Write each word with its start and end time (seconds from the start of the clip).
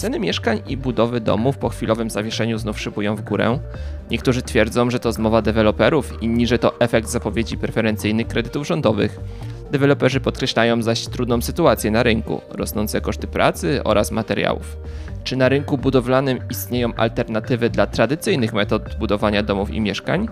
Ceny 0.00 0.18
mieszkań 0.20 0.62
i 0.66 0.76
budowy 0.76 1.20
domów 1.20 1.58
po 1.58 1.68
chwilowym 1.68 2.10
zawieszeniu 2.10 2.58
znów 2.58 2.80
szybują 2.80 3.16
w 3.16 3.22
górę. 3.22 3.58
Niektórzy 4.10 4.42
twierdzą, 4.42 4.90
że 4.90 5.00
to 5.00 5.12
zmowa 5.12 5.42
deweloperów, 5.42 6.22
inni, 6.22 6.46
że 6.46 6.58
to 6.58 6.80
efekt 6.80 7.08
zapowiedzi 7.08 7.56
preferencyjnych 7.58 8.28
kredytów 8.28 8.66
rządowych. 8.66 9.20
Deweloperzy 9.70 10.20
podkreślają 10.20 10.82
zaś 10.82 11.06
trudną 11.06 11.42
sytuację 11.42 11.90
na 11.90 12.02
rynku, 12.02 12.40
rosnące 12.50 13.00
koszty 13.00 13.26
pracy 13.26 13.84
oraz 13.84 14.10
materiałów. 14.10 14.76
Czy 15.24 15.36
na 15.36 15.48
rynku 15.48 15.78
budowlanym 15.78 16.38
istnieją 16.50 16.94
alternatywy 16.94 17.70
dla 17.70 17.86
tradycyjnych 17.86 18.52
metod 18.52 18.96
budowania 18.98 19.42
domów 19.42 19.70
i 19.70 19.80
mieszkań? 19.80 20.28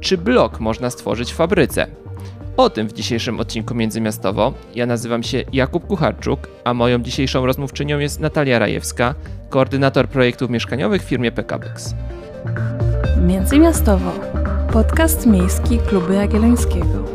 Czy 0.00 0.18
blok 0.18 0.60
można 0.60 0.90
stworzyć 0.90 1.32
w 1.32 1.36
fabryce? 1.36 1.86
O 2.56 2.70
tym 2.70 2.88
w 2.88 2.92
dzisiejszym 2.92 3.40
odcinku 3.40 3.74
Międzymiastowo. 3.74 4.54
Ja 4.74 4.86
nazywam 4.86 5.22
się 5.22 5.44
Jakub 5.52 5.86
Kucharczuk, 5.86 6.48
a 6.64 6.74
moją 6.74 7.02
dzisiejszą 7.02 7.46
rozmówczynią 7.46 7.98
jest 7.98 8.20
Natalia 8.20 8.58
Rajewska, 8.58 9.14
koordynator 9.48 10.08
projektów 10.08 10.50
mieszkaniowych 10.50 11.02
w 11.02 11.04
firmie 11.04 11.32
PKBX. 11.32 11.94
Międzymiastowo. 13.26 14.12
Podcast 14.72 15.26
miejski 15.26 15.78
Klubu 15.78 16.12
Jagiellońskiego. 16.12 17.06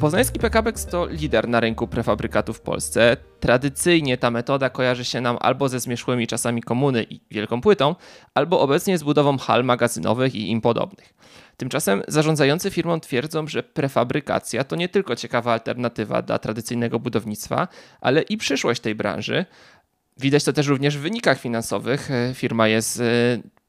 Poznański 0.00 0.38
PKBX 0.38 0.86
to 0.86 1.06
lider 1.06 1.48
na 1.48 1.60
rynku 1.60 1.88
prefabrykatów 1.88 2.58
w 2.58 2.60
Polsce. 2.60 3.16
Tradycyjnie 3.40 4.16
ta 4.16 4.30
metoda 4.30 4.70
kojarzy 4.70 5.04
się 5.04 5.20
nam 5.20 5.36
albo 5.40 5.68
ze 5.68 5.80
zmierzchłymi 5.80 6.26
czasami 6.26 6.62
komuny 6.62 7.06
i 7.10 7.20
wielką 7.30 7.60
płytą, 7.60 7.94
albo 8.34 8.60
obecnie 8.60 8.98
z 8.98 9.02
budową 9.02 9.38
hal 9.38 9.64
magazynowych 9.64 10.34
i 10.34 10.50
im 10.50 10.60
podobnych. 10.60 11.14
Tymczasem 11.56 12.02
zarządzający 12.08 12.70
firmą 12.70 13.00
twierdzą, 13.00 13.46
że 13.46 13.62
prefabrykacja 13.62 14.64
to 14.64 14.76
nie 14.76 14.88
tylko 14.88 15.16
ciekawa 15.16 15.52
alternatywa 15.52 16.22
dla 16.22 16.38
tradycyjnego 16.38 16.98
budownictwa, 16.98 17.68
ale 18.00 18.22
i 18.22 18.36
przyszłość 18.36 18.80
tej 18.80 18.94
branży. 18.94 19.46
Widać 20.16 20.44
to 20.44 20.52
też 20.52 20.66
również 20.66 20.98
w 20.98 21.00
wynikach 21.00 21.40
finansowych. 21.40 22.08
Firma 22.34 22.68
jest 22.68 23.00
e, 23.00 23.04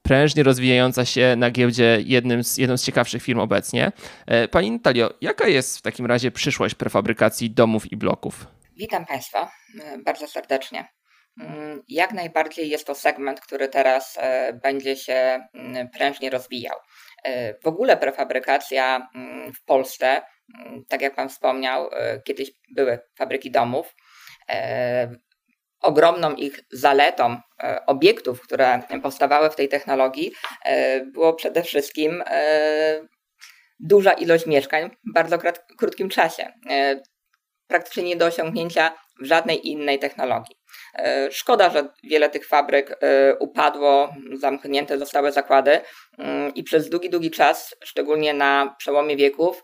prężnie 0.02 0.42
rozwijająca 0.42 1.04
się 1.04 1.34
na 1.36 1.50
giełdzie 1.50 1.98
jednym 2.04 2.44
z, 2.44 2.58
jedną 2.58 2.76
z 2.76 2.84
ciekawszych 2.84 3.22
firm 3.22 3.38
obecnie. 3.38 3.92
E, 4.26 4.48
pani 4.48 4.70
Natalio, 4.70 5.14
jaka 5.20 5.48
jest 5.48 5.78
w 5.78 5.82
takim 5.82 6.06
razie 6.06 6.30
przyszłość 6.30 6.74
prefabrykacji 6.74 7.50
domów 7.50 7.92
i 7.92 7.96
bloków? 7.96 8.46
Witam 8.76 9.06
Państwa 9.06 9.50
e, 9.80 9.98
bardzo 9.98 10.26
serdecznie. 10.26 10.88
Mm, 11.40 11.82
jak 11.88 12.12
najbardziej 12.12 12.68
jest 12.70 12.86
to 12.86 12.94
segment, 12.94 13.40
który 13.40 13.68
teraz 13.68 14.18
będzie 14.62 14.96
się 14.96 15.40
mm, 15.54 15.88
prężnie 15.88 16.30
rozwijał. 16.30 16.76
W 17.64 17.66
ogóle 17.66 17.96
prefabrykacja 17.96 19.08
mm, 19.14 19.52
w 19.52 19.64
Polsce, 19.64 20.22
tak 20.88 21.02
jak 21.02 21.14
Pan 21.14 21.28
wspomniał, 21.28 21.90
kiedyś 22.24 22.50
były 22.74 22.98
fabryki 23.18 23.50
domów 23.50 23.94
ogromną 25.80 26.34
ich 26.34 26.60
zaletą 26.72 27.40
e, 27.62 27.86
obiektów, 27.86 28.40
które 28.40 28.82
powstawały 29.02 29.50
w 29.50 29.56
tej 29.56 29.68
technologii, 29.68 30.32
e, 30.64 31.00
było 31.06 31.34
przede 31.34 31.62
wszystkim 31.62 32.22
e, 32.26 33.06
duża 33.80 34.12
ilość 34.12 34.46
mieszkań 34.46 34.90
w 35.10 35.12
bardzo 35.14 35.38
krótkim 35.78 36.08
czasie. 36.08 36.52
Praktycznie 37.66 38.02
nie 38.02 38.16
do 38.16 38.26
osiągnięcia 38.26 38.98
w 39.20 39.24
żadnej 39.24 39.68
innej 39.68 39.98
technologii. 39.98 40.57
Szkoda, 41.30 41.70
że 41.70 41.88
wiele 42.04 42.30
tych 42.30 42.46
fabryk 42.46 42.98
upadło, 43.38 44.14
zamknięte 44.32 44.98
zostały 44.98 45.32
zakłady 45.32 45.80
mm, 46.18 46.54
i 46.54 46.62
przez 46.62 46.88
długi, 46.88 47.10
długi 47.10 47.30
czas, 47.30 47.76
szczególnie 47.84 48.34
na 48.34 48.74
przełomie 48.78 49.16
wieków, 49.16 49.62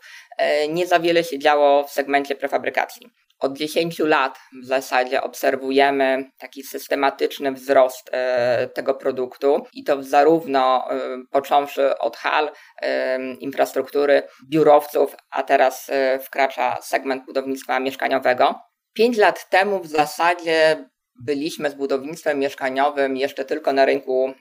nie 0.69 0.87
za 0.87 0.99
wiele 0.99 1.23
się 1.23 1.39
działo 1.39 1.83
w 1.83 1.91
segmencie 1.91 2.35
prefabrykacji. 2.35 3.09
Od 3.39 3.57
10 3.57 3.99
lat 3.99 4.39
w 4.61 4.65
zasadzie 4.65 5.21
obserwujemy 5.23 6.31
taki 6.37 6.63
systematyczny 6.63 7.51
wzrost 7.51 8.09
e, 8.11 8.67
tego 8.67 8.93
produktu 8.93 9.65
i 9.73 9.83
to 9.83 10.03
zarówno 10.03 10.91
e, 10.91 10.97
począwszy 11.31 11.97
od 11.97 12.17
hal, 12.17 12.51
e, 12.81 13.19
infrastruktury, 13.33 14.23
biurowców, 14.49 15.15
a 15.31 15.43
teraz 15.43 15.91
wkracza 16.23 16.77
segment 16.81 17.25
budownictwa 17.25 17.79
mieszkaniowego. 17.79 18.59
5 18.93 19.17
lat 19.17 19.49
temu 19.49 19.79
w 19.79 19.87
zasadzie 19.87 20.89
byliśmy 21.23 21.69
z 21.69 21.73
budownictwem 21.73 22.39
mieszkaniowym 22.39 23.17
jeszcze 23.17 23.45
tylko 23.45 23.73
na 23.73 23.85
rynku 23.85 24.33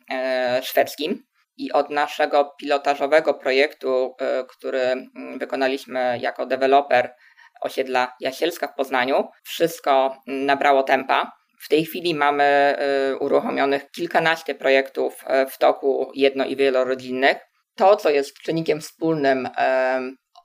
szwedzkim. 0.62 1.22
I 1.56 1.72
od 1.72 1.90
naszego 1.90 2.54
pilotażowego 2.60 3.34
projektu, 3.34 4.14
który 4.48 5.08
wykonaliśmy 5.38 6.18
jako 6.20 6.46
deweloper 6.46 7.14
osiedla 7.60 8.14
Jasielska 8.20 8.66
w 8.66 8.74
Poznaniu. 8.74 9.28
Wszystko 9.44 10.16
nabrało 10.26 10.82
tempa. 10.82 11.32
W 11.60 11.68
tej 11.68 11.84
chwili 11.84 12.14
mamy 12.14 12.76
y, 13.12 13.18
uruchomionych 13.18 13.90
kilkanaście 13.90 14.54
projektów 14.54 15.24
w 15.50 15.58
toku 15.58 16.10
jedno- 16.14 16.44
i 16.44 16.56
wielorodzinnych. 16.56 17.36
To, 17.76 17.96
co 17.96 18.10
jest 18.10 18.38
czynnikiem 18.38 18.80
wspólnym 18.80 19.48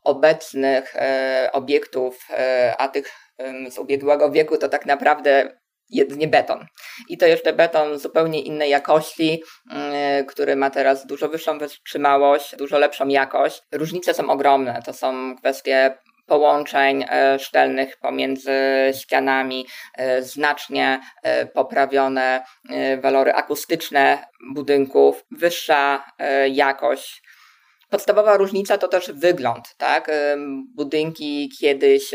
obecnych 0.03 0.93
obiektów, 1.53 2.27
a 2.77 2.87
tych 2.87 3.11
z 3.69 3.77
ubiegłego 3.77 4.31
wieku, 4.31 4.57
to 4.57 4.69
tak 4.69 4.85
naprawdę 4.85 5.58
jedynie 5.89 6.27
beton. 6.27 6.65
I 7.09 7.17
to 7.17 7.25
jeszcze 7.25 7.53
beton 7.53 7.99
zupełnie 7.99 8.41
innej 8.41 8.69
jakości, 8.69 9.43
który 10.27 10.55
ma 10.55 10.69
teraz 10.69 11.05
dużo 11.05 11.29
wyższą 11.29 11.57
wytrzymałość, 11.57 12.55
dużo 12.55 12.77
lepszą 12.77 13.07
jakość. 13.07 13.61
Różnice 13.71 14.13
są 14.13 14.29
ogromne. 14.29 14.81
To 14.85 14.93
są 14.93 15.35
kwestie 15.35 15.97
połączeń 16.29 17.05
e, 17.09 17.39
szczelnych 17.39 17.97
pomiędzy 17.97 18.51
ścianami, 19.01 19.67
e, 19.97 20.23
znacznie 20.23 20.99
e, 21.23 21.45
poprawione 21.45 22.43
walory 23.01 23.33
akustyczne 23.33 24.25
budynków, 24.53 25.25
wyższa 25.31 26.05
jakość. 26.51 27.23
Podstawowa 27.89 28.37
różnica 28.37 28.77
to 28.77 28.87
też 28.87 29.11
wygląd, 29.11 29.75
tak? 29.77 30.11
Budynki 30.75 31.49
kiedyś, 31.59 32.11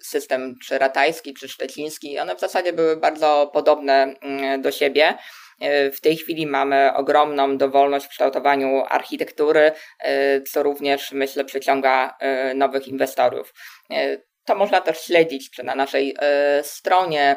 system 0.00 0.54
czy 0.64 0.78
ratajski, 0.78 1.34
czy 1.34 1.48
szczeciński, 1.48 2.18
one 2.18 2.36
w 2.36 2.40
zasadzie 2.40 2.72
były 2.72 2.96
bardzo 2.96 3.50
podobne 3.52 4.14
mm, 4.22 4.62
do 4.62 4.70
siebie. 4.70 5.14
E, 5.60 5.90
w 5.90 6.00
tej 6.00 6.16
chwili 6.16 6.46
mamy 6.46 6.94
ogromną 6.94 7.58
dowolność 7.58 8.06
w 8.06 8.08
kształtowaniu 8.08 8.84
architektury, 8.88 9.72
e, 10.00 10.42
co 10.42 10.62
również 10.62 11.12
myślę 11.12 11.44
przyciąga 11.44 12.16
nowych 12.54 12.88
inwestorów. 12.88 13.52
To 14.44 14.54
można 14.54 14.80
też 14.80 15.00
śledzić 15.00 15.50
czy 15.50 15.62
na 15.62 15.74
naszej 15.74 16.16
stronie 16.62 17.36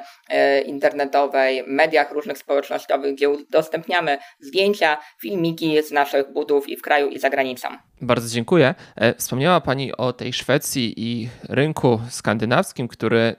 internetowej, 0.66 1.63
mediach 1.67 2.11
różnych 2.11 2.38
społecznościowych, 2.38 3.16
gdzie 3.16 3.29
udostępniamy 3.29 4.17
zdjęcia, 4.39 4.97
filmiki 5.21 5.83
z 5.83 5.91
naszych 5.91 6.33
budów 6.33 6.69
i 6.69 6.77
w 6.77 6.81
kraju, 6.81 7.07
i 7.09 7.19
za 7.19 7.29
granicą. 7.29 7.67
Bardzo 8.01 8.29
dziękuję. 8.29 8.75
Wspomniała 9.17 9.61
Pani 9.61 9.97
o 9.97 10.13
tej 10.13 10.33
Szwecji 10.33 10.93
i 10.97 11.29
rynku 11.49 11.99
skandynawskim, 12.09 12.88
który 12.88 13.35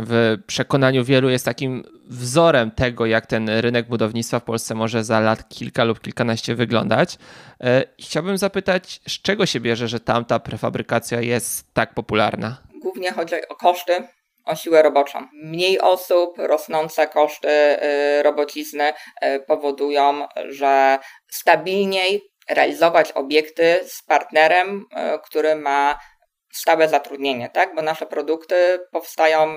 w 0.00 0.38
przekonaniu 0.46 1.04
wielu 1.04 1.30
jest 1.30 1.44
takim 1.44 1.84
wzorem 2.04 2.70
tego, 2.70 3.06
jak 3.06 3.26
ten 3.26 3.48
rynek 3.48 3.88
budownictwa 3.88 4.40
w 4.40 4.44
Polsce 4.44 4.74
może 4.74 5.04
za 5.04 5.20
lat 5.20 5.48
kilka 5.48 5.84
lub 5.84 6.00
kilkanaście 6.00 6.54
wyglądać. 6.54 7.18
E, 7.60 7.84
chciałbym 8.00 8.38
zapytać, 8.38 9.00
z 9.08 9.22
czego 9.22 9.46
się 9.46 9.60
bierze, 9.60 9.88
że 9.88 10.00
tamta 10.00 10.38
prefabrykacja 10.38 11.20
jest 11.20 11.74
tak 11.74 11.94
popularna? 11.94 12.56
Głównie 12.82 13.12
chodzi 13.12 13.48
o 13.48 13.56
koszty, 13.56 14.08
o 14.44 14.56
siłę 14.56 14.82
roboczą. 14.82 15.28
Mniej 15.32 15.80
osób, 15.80 16.38
rosnące 16.38 17.06
koszty 17.06 17.48
y, 17.48 18.22
robocizny 18.22 18.92
y, 19.24 19.40
powodują, 19.46 20.26
że 20.36 20.98
stabilniej 21.30 22.22
realizować 22.48 23.12
obiekty 23.12 23.78
z 23.84 24.02
partnerem, 24.02 24.86
y, 25.14 25.18
który 25.24 25.56
ma 25.56 25.98
stałe 26.52 26.88
zatrudnienie, 26.88 27.50
tak? 27.50 27.74
Bo 27.74 27.82
nasze 27.82 28.06
produkty 28.06 28.78
powstają 28.92 29.56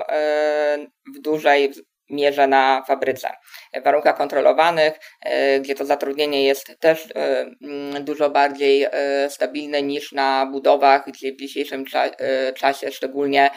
w 1.16 1.18
dużej 1.20 1.72
mierze 2.10 2.46
na 2.46 2.82
fabryce. 2.86 3.28
W 3.74 3.84
warunkach 3.84 4.16
kontrolowanych, 4.16 5.00
e, 5.20 5.60
gdzie 5.60 5.74
to 5.74 5.84
zatrudnienie 5.84 6.44
jest 6.44 6.80
też 6.80 7.06
e, 7.06 7.40
mm, 7.62 8.04
dużo 8.04 8.30
bardziej 8.30 8.86
stabilne 9.28 9.82
niż 9.82 10.12
na 10.12 10.46
budowach, 10.46 11.06
gdzie 11.06 11.32
w 11.32 11.36
dzisiejszym 11.36 11.84
czasie 12.54 12.92
szczególnie 12.92 13.50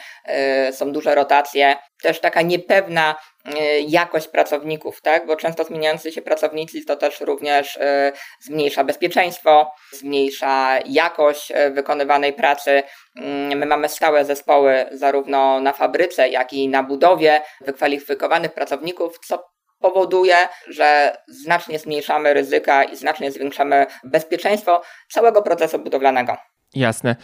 są 0.72 0.92
duże 0.92 1.14
rotacje, 1.14 1.76
też 2.02 2.20
taka 2.20 2.42
niepewna 2.42 3.14
e, 3.44 3.80
jakość 3.80 4.28
pracowników, 4.28 5.02
tak? 5.02 5.26
bo 5.26 5.36
często 5.36 5.64
zmieniający 5.64 6.12
się 6.12 6.22
pracownicy 6.22 6.84
to 6.84 6.96
też 6.96 7.20
również 7.20 7.76
e, 7.76 8.12
zmniejsza 8.40 8.84
bezpieczeństwo, 8.84 9.72
zmniejsza 9.92 10.78
jakość 10.86 11.52
e, 11.54 11.70
wykonywanej 11.70 12.32
pracy. 12.32 12.82
Mm, 13.16 13.58
my 13.58 13.66
mamy 13.66 13.88
stałe 13.88 14.24
zespoły 14.24 14.86
zarówno 14.92 15.60
na 15.60 15.72
fabryce, 15.72 16.28
jak 16.28 16.52
i 16.52 16.68
na 16.68 16.82
budowie 16.82 17.42
wykwalifikowanych 17.60 18.52
pracowników, 18.52 19.18
co 19.26 19.50
powoduje, 19.78 20.36
że 20.68 21.16
znacznie 21.28 21.78
zmniejszamy 21.78 22.34
ryzyka 22.34 22.84
i 22.84 22.96
znacznie 22.96 23.32
zwiększamy 23.32 23.86
bezpieczeństwo 24.04 24.82
całego 25.10 25.42
procesu 25.42 25.78
budowlanego. 25.78 26.36
Jasne. 26.74 27.16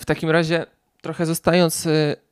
W 0.00 0.04
takim 0.04 0.30
razie, 0.30 0.66
trochę 1.02 1.26
zostając 1.26 1.88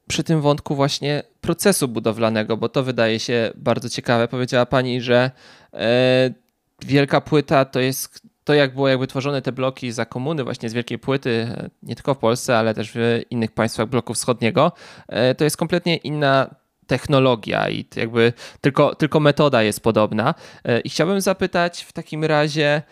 przy 0.08 0.24
tym 0.24 0.40
wątku 0.40 0.74
właśnie 0.74 1.22
procesu 1.40 1.88
budowlanego, 1.88 2.56
bo 2.56 2.68
to 2.68 2.82
wydaje 2.82 3.20
się 3.20 3.52
bardzo 3.54 3.88
ciekawe. 3.88 4.28
Powiedziała 4.28 4.66
Pani, 4.66 5.00
że 5.00 5.30
e, 5.74 6.30
wielka 6.82 7.20
płyta 7.20 7.64
to 7.64 7.80
jest 7.80 8.22
to, 8.44 8.54
jak 8.54 8.74
było 8.74 8.88
jakby 8.88 9.06
tworzone 9.06 9.42
te 9.42 9.52
bloki 9.52 9.92
za 9.92 10.04
komuny 10.04 10.44
właśnie 10.44 10.70
z 10.70 10.72
wielkiej 10.72 10.98
płyty, 10.98 11.48
nie 11.82 11.94
tylko 11.94 12.14
w 12.14 12.18
Polsce, 12.18 12.58
ale 12.58 12.74
też 12.74 12.90
w 12.94 13.22
innych 13.30 13.52
państwach 13.52 13.88
bloku 13.88 14.14
wschodniego, 14.14 14.72
e, 15.08 15.34
to 15.34 15.44
jest 15.44 15.56
kompletnie 15.56 15.96
inna 15.96 16.54
technologia 16.86 17.70
i 17.70 17.84
jakby 17.96 18.32
tylko, 18.60 18.94
tylko 18.94 19.20
metoda 19.20 19.62
jest 19.62 19.82
podobna. 19.82 20.34
E, 20.64 20.80
I 20.80 20.88
chciałbym 20.88 21.20
zapytać 21.20 21.82
w 21.82 21.92
takim 21.92 22.24
razie, 22.24 22.82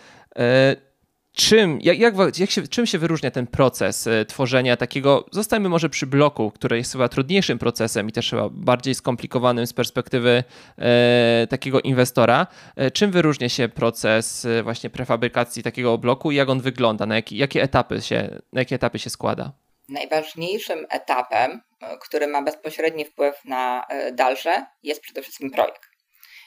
czym, 1.35 1.79
jak, 1.83 1.99
jak, 1.99 2.15
jak 2.39 2.51
się, 2.51 2.69
czym 2.69 2.87
się 2.87 2.99
wyróżnia 2.99 3.31
ten 3.31 3.47
proces 3.47 4.07
e, 4.07 4.25
tworzenia 4.25 4.77
takiego, 4.77 5.27
zostańmy 5.33 5.69
może 5.69 5.89
przy 5.89 6.07
bloku, 6.07 6.51
który 6.51 6.77
jest 6.77 6.93
chyba 6.93 7.09
trudniejszym 7.09 7.59
procesem 7.59 8.09
i 8.09 8.13
też 8.13 8.31
chyba 8.31 8.49
bardziej 8.51 8.95
skomplikowanym 8.95 9.67
z 9.67 9.73
perspektywy 9.73 10.45
e, 10.79 11.47
takiego 11.51 11.81
inwestora. 11.81 12.47
E, 12.77 12.91
czym 12.91 13.11
wyróżnia 13.11 13.49
się 13.49 13.69
proces 13.69 14.45
e, 14.45 14.63
właśnie 14.63 14.91
prefabrykacji 14.91 15.63
takiego 15.63 15.99
bloku 15.99 16.31
i 16.31 16.35
jak 16.35 16.49
on 16.49 16.61
wygląda, 16.61 17.07
na 17.07 17.15
jaki, 17.15 17.37
jakie, 17.37 17.63
etapy 17.63 18.03
się, 18.03 18.41
na 18.53 18.61
jakie 18.61 18.75
etapy 18.75 18.99
się 18.99 19.11
składa? 19.11 19.53
Najważniejszym 19.89 20.87
etapem, 20.91 21.61
który 22.01 22.27
ma 22.27 22.43
bezpośredni 22.43 23.05
wpływ 23.05 23.45
na 23.45 23.85
dalsze, 24.13 24.67
jest 24.83 25.01
przede 25.01 25.23
wszystkim 25.23 25.51
projekt. 25.51 25.81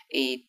I 0.10 0.48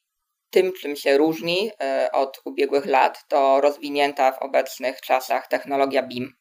tym, 0.50 0.72
czym 0.72 0.96
się 0.96 1.18
różni 1.18 1.70
e, 1.80 2.12
od 2.12 2.40
ubiegłych 2.44 2.86
lat, 2.86 3.24
to 3.28 3.60
rozwinięta 3.60 4.32
w 4.32 4.42
obecnych 4.42 5.00
czasach 5.00 5.46
technologia 5.46 6.02
BIM, 6.02 6.32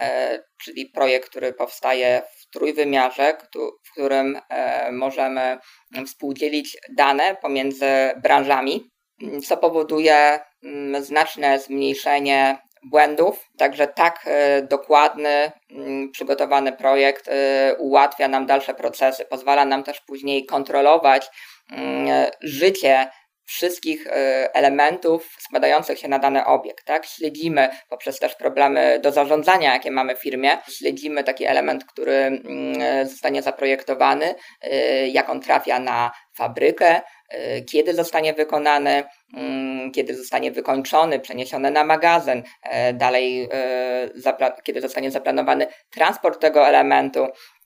e, 0.00 0.38
czyli 0.62 0.86
projekt, 0.86 1.28
który 1.28 1.52
powstaje 1.52 2.22
w 2.30 2.50
trójwymiarze, 2.50 3.36
w 3.84 3.92
którym 3.92 4.40
e, 4.48 4.92
możemy 4.92 5.58
współdzielić 6.06 6.76
dane 6.96 7.36
pomiędzy 7.42 7.86
branżami, 8.22 8.90
co 9.46 9.56
powoduje 9.56 10.40
mm, 10.64 11.04
znaczne 11.04 11.58
zmniejszenie 11.58 12.58
błędów. 12.82 13.50
Także 13.58 13.86
tak 13.86 14.26
dokładny, 14.62 15.52
mm, 15.70 16.10
przygotowany 16.10 16.72
projekt 16.72 17.30
ułatwia 17.78 18.28
nam 18.28 18.46
dalsze 18.46 18.74
procesy, 18.74 19.24
pozwala 19.24 19.64
nam 19.64 19.84
też 19.84 20.00
później 20.00 20.46
kontrolować 20.46 21.30
mm, 21.70 22.26
życie 22.42 23.10
wszystkich 23.48 24.06
e, 24.06 24.10
elementów 24.54 25.36
składających 25.38 25.98
się 25.98 26.08
na 26.08 26.18
dany 26.18 26.44
obiekt. 26.44 26.84
Tak? 26.84 27.06
Śledzimy 27.06 27.68
poprzez 27.88 28.18
też 28.18 28.34
problemy 28.34 29.00
do 29.02 29.12
zarządzania, 29.12 29.72
jakie 29.72 29.90
mamy 29.90 30.16
w 30.16 30.22
firmie, 30.22 30.58
śledzimy 30.68 31.24
taki 31.24 31.44
element, 31.44 31.84
który 31.84 32.12
mm, 32.12 32.82
e, 32.82 33.06
zostanie 33.06 33.42
zaprojektowany, 33.42 34.34
e, 34.62 35.08
jak 35.08 35.30
on 35.30 35.40
trafia 35.40 35.78
na 35.78 36.10
fabrykę, 36.36 37.00
kiedy 37.70 37.94
zostanie 37.94 38.32
wykonany, 38.32 39.04
mm, 39.36 39.92
kiedy 39.92 40.16
zostanie 40.16 40.52
wykończony, 40.52 41.20
przeniesiony 41.20 41.70
na 41.70 41.84
magazyn, 41.84 42.42
dalej 42.94 43.48
kiedy 44.64 44.80
zostanie 44.80 45.10
zaplanowany 45.10 45.66
transport 45.90 46.40
tego 46.40 46.68
elementu, 46.68 47.26
E, 47.26 47.57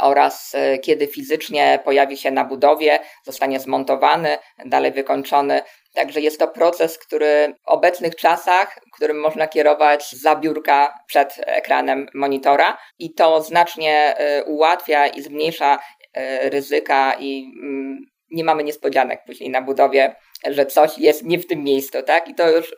oraz 0.00 0.54
e, 0.54 0.78
kiedy 0.78 1.06
fizycznie 1.06 1.78
pojawi 1.84 2.16
się 2.16 2.30
na 2.30 2.44
budowie, 2.44 2.98
zostanie 3.24 3.60
zmontowany, 3.60 4.38
dalej 4.66 4.92
wykończony. 4.92 5.62
Także 5.94 6.20
jest 6.20 6.38
to 6.38 6.48
proces, 6.48 6.98
który 6.98 7.54
w 7.64 7.68
obecnych 7.68 8.16
czasach, 8.16 8.78
którym 8.94 9.20
można 9.20 9.48
kierować 9.48 10.10
za 10.12 10.36
biurka 10.36 10.98
przed 11.06 11.34
ekranem 11.46 12.06
monitora 12.14 12.78
i 12.98 13.14
to 13.14 13.42
znacznie 13.42 14.16
e, 14.16 14.44
ułatwia 14.44 15.06
i 15.06 15.22
zmniejsza 15.22 15.78
ryzyka 16.42 17.14
i 17.20 17.52
mm, 17.62 17.98
nie 18.30 18.44
mamy 18.44 18.64
niespodzianek 18.64 19.20
później 19.26 19.50
na 19.50 19.62
budowie, 19.62 20.16
że 20.50 20.66
coś 20.66 20.98
jest 20.98 21.24
nie 21.24 21.38
w 21.38 21.46
tym 21.46 21.64
miejscu, 21.64 22.02
tak? 22.02 22.28
I 22.28 22.34
to 22.34 22.50
już 22.50 22.76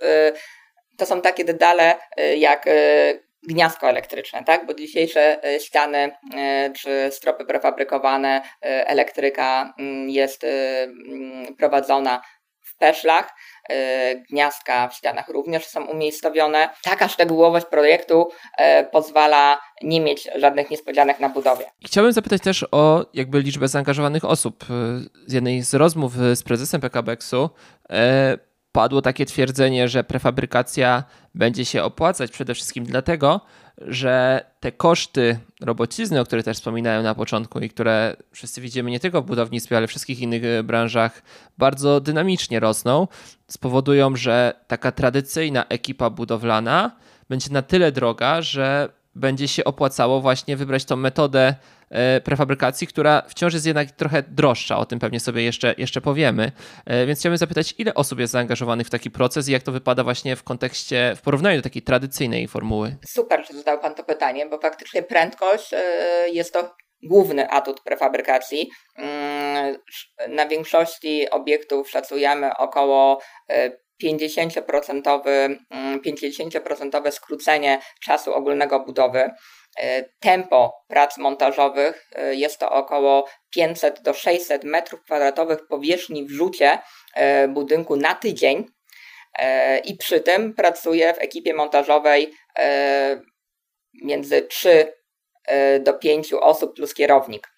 to 0.99 1.06
są 1.06 1.20
takie 1.20 1.44
detale 1.44 1.94
jak 2.37 2.69
gniazdko 3.43 3.89
elektryczne, 3.89 4.45
tak? 4.45 4.67
Bo 4.67 4.75
dzisiejsze 4.75 5.45
e, 5.45 5.61
ściany 5.61 6.11
e, 6.37 6.71
czy 6.77 7.09
stropy 7.11 7.45
prefabrykowane, 7.45 8.43
e, 8.63 8.89
elektryka 8.89 9.75
mm, 9.79 10.11
jest 10.11 10.45
mm, 10.45 11.57
prowadzona 11.57 12.23
w 12.61 12.77
peszlach, 12.77 13.31
gniazdka 14.31 14.89
w 14.89 14.95
ścianach 14.95 15.29
również 15.29 15.67
są 15.67 15.87
umiejscowione. 15.87 16.69
Taka 16.85 17.09
szczegółowość 17.09 17.67
projektu 17.67 18.29
pozwala 18.93 19.61
nie 19.83 20.01
mieć 20.01 20.29
żadnych 20.37 20.71
niespodzianek 20.71 21.21
na 21.21 21.29
budowie. 21.29 21.65
Chciałbym 21.85 22.13
zapytać 22.13 22.43
też 22.43 22.67
o 22.73 23.07
jakby 23.15 23.41
liczbę 23.41 23.69
zaangażowanych 23.69 24.25
osób. 24.25 24.65
Z 25.27 25.33
jednej 25.33 25.63
z 25.63 25.75
rozmów 25.75 26.13
z 26.15 26.43
prezesem 26.43 26.81
PKBX-u 26.81 27.51
padło 28.72 29.02
takie 29.02 29.26
twierdzenie, 29.26 29.88
że 29.88 30.05
prefabrykacja 30.05 31.05
będzie 31.34 31.64
się 31.64 31.82
opłacać 31.82 32.31
przede 32.31 32.55
wszystkim 32.55 32.84
dlatego, 32.84 33.40
że 33.78 34.44
te 34.61 34.72
koszty 34.72 35.38
robocizny, 35.61 36.20
o 36.20 36.25
których 36.25 36.44
też 36.44 36.56
wspominałem 36.56 37.02
na 37.02 37.14
początku 37.14 37.61
i 37.61 37.70
które 37.70 38.17
wszyscy 38.32 38.61
widzimy 38.61 38.90
nie 38.90 39.00
tylko 39.00 39.22
w 39.22 39.26
budownictwie, 39.26 39.76
ale 39.76 39.87
w 39.87 39.90
wszystkich 39.90 40.20
innych 40.20 40.44
e, 40.44 40.62
branżach, 40.62 41.22
bardzo 41.58 42.00
dynamicznie 42.00 42.61
rosną, 42.61 43.08
spowodują, 43.49 44.17
że 44.17 44.55
taka 44.67 44.93
tradycyjna 44.93 45.64
ekipa 45.69 46.11
budowlana 46.11 46.90
będzie 47.28 47.52
na 47.52 47.62
tyle 47.62 47.93
droga, 47.93 48.43
że 48.43 48.88
będzie 49.15 49.49
się 49.49 49.65
opłacało 49.65 50.21
właśnie 50.21 50.57
wybrać 50.57 50.85
tą 50.85 50.97
metodę 50.97 51.55
e, 51.91 52.21
prefabrykacji, 52.21 52.87
która 52.87 53.23
wciąż 53.29 53.55
jest 53.55 53.67
jednak 53.67 53.91
trochę 53.91 54.23
droższa. 54.23 54.79
O 54.79 54.87
tym 54.87 54.99
pewnie 54.99 55.21
sobie 55.21 55.43
jeszcze, 55.43 55.75
jeszcze 55.79 56.01
powiemy. 56.01 56.53
E, 56.87 57.07
więc 57.07 57.19
chciałbym 57.19 57.39
zapytać, 57.39 57.75
ile 57.79 57.95
osób 57.95 58.19
jest 58.19 58.33
zaangażowanych 58.33 58.87
w 58.87 58.91
taki 58.91 59.11
proces 59.11 59.49
i 59.49 59.53
jak 59.53 59.62
to 59.62 59.73
wypada 59.73 60.05
właśnie 60.05 60.37
w 60.37 60.43
kontekście, 60.43 61.12
w 61.17 61.23
porównaniu 61.23 61.57
do 61.57 61.62
takiej 61.62 61.83
tradycyjnej 61.83 62.49
formuły? 62.49 62.97
Super, 63.09 63.47
że 63.47 63.59
zadał 63.59 63.81
Pan 63.81 63.95
to 63.95 64.05
pytanie, 64.05 64.47
bo 64.47 64.59
faktycznie 64.59 65.03
prędkość 65.03 65.75
e, 65.75 65.81
jest 66.33 66.53
to 66.53 66.75
główny 67.03 67.51
atut 67.51 67.81
prefabrykacji. 67.81 68.71
Mm, 68.97 69.77
na 70.29 70.49
większości 70.49 71.31
obiektów 71.31 71.91
szacujemy 71.91 72.56
około 72.56 73.21
50%, 74.05 75.20
50% 76.06 76.97
mm, 76.97 77.12
skrócenie 77.12 77.81
czasu 78.00 78.35
ogólnego 78.35 78.81
budowy. 78.81 79.31
E, 79.79 80.05
tempo 80.20 80.85
prac 80.88 81.19
montażowych 81.19 82.11
e, 82.12 82.35
jest 82.35 82.58
to 82.58 82.70
około 82.70 83.29
500 83.50 84.02
do 84.02 84.14
600 84.14 84.64
m2 84.64 85.56
powierzchni 85.69 86.27
w 86.27 86.31
rzucie 86.31 86.79
e, 87.15 87.48
budynku 87.48 87.96
na 87.96 88.15
tydzień 88.15 88.67
i 89.84 89.96
przy 89.96 90.20
tym 90.20 90.55
pracuje 90.55 91.15
w 91.15 91.19
ekipie 91.19 91.55
montażowej 91.55 92.34
między 94.03 94.43
3 94.43 94.93
do 95.81 95.94
5 95.94 96.32
osób 96.32 96.77
plus 96.77 96.94
kierownik. 96.94 97.48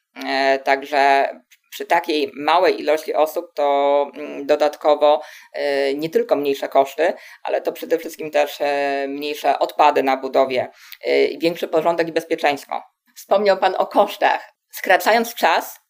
Także 0.65 1.29
przy 1.73 1.87
takiej 1.87 2.33
małej 2.35 2.81
ilości 2.81 3.15
osób 3.15 3.47
to 3.55 4.07
mm, 4.15 4.47
dodatkowo 4.47 5.23
e, 5.53 5.95
nie 5.95 6.11
tylko 6.11 6.37
mniejsze 6.37 6.69
koszty, 6.69 7.13
ale 7.43 7.61
to 7.61 7.73
przede 7.73 7.99
wszystkim 7.99 8.31
też 8.31 8.61
e, 8.61 9.07
mniejsze 9.09 9.59
odpady 9.59 10.03
na 10.03 10.17
budowie, 10.17 10.71
e, 11.05 11.39
większy 11.39 11.69
porządek 11.69 12.09
i 12.09 12.13
bezpieczeństwo. 12.13 12.83
Wspomniał 13.17 13.59
Pan 13.59 13.75
o 13.79 13.87
kosztach. 13.87 14.53
Skracając 14.73 15.35
czas, 15.35 15.81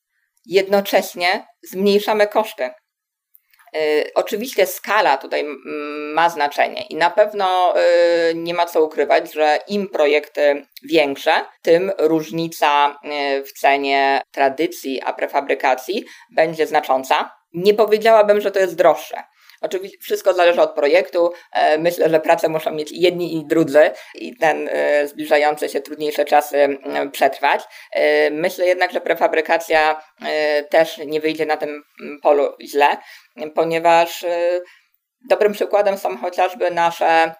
jednocześnie 0.46 1.46
zmniejszamy 1.62 2.26
koszty. 2.26 2.70
Y, 3.76 4.10
oczywiście 4.14 4.66
skala 4.66 5.16
tutaj 5.16 5.44
ma 6.14 6.28
znaczenie 6.28 6.82
i 6.82 6.94
na 6.94 7.10
pewno 7.10 7.74
y, 8.30 8.34
nie 8.34 8.54
ma 8.54 8.66
co 8.66 8.84
ukrywać, 8.84 9.32
że 9.32 9.58
im 9.68 9.88
projekty 9.88 10.66
większe, 10.82 11.32
tym 11.62 11.92
różnica 11.98 12.90
y, 12.90 13.44
w 13.44 13.52
cenie 13.52 14.22
tradycji 14.32 15.02
a 15.02 15.12
prefabrykacji 15.12 16.04
będzie 16.30 16.66
znacząca. 16.66 17.30
Nie 17.54 17.74
powiedziałabym, 17.74 18.40
że 18.40 18.50
to 18.50 18.58
jest 18.58 18.76
droższe. 18.76 19.22
Oczywiście 19.62 19.98
wszystko 20.00 20.32
zależy 20.32 20.60
od 20.60 20.74
projektu. 20.74 21.32
E, 21.52 21.78
myślę, 21.78 22.10
że 22.10 22.20
pracę 22.20 22.48
muszą 22.48 22.70
mieć 22.70 22.92
jedni 22.92 23.36
i 23.36 23.46
drudzy 23.46 23.90
i 24.14 24.36
ten 24.36 24.68
e, 24.72 25.08
zbliżające 25.08 25.68
się 25.68 25.80
trudniejsze 25.80 26.24
czasy 26.24 26.78
przetrwać. 27.12 27.62
E, 27.92 28.30
myślę 28.30 28.66
jednak, 28.66 28.92
że 28.92 29.00
prefabrykacja 29.00 30.02
też 30.70 30.98
nie 30.98 31.20
wyjdzie 31.20 31.46
na 31.46 31.56
tym 31.56 31.82
polu 32.22 32.56
źle, 32.62 32.86
ponieważ 33.54 34.24
Dobrym 35.28 35.52
przykładem 35.52 35.98
są 35.98 36.16
chociażby 36.16 36.70
nasze 36.70 37.34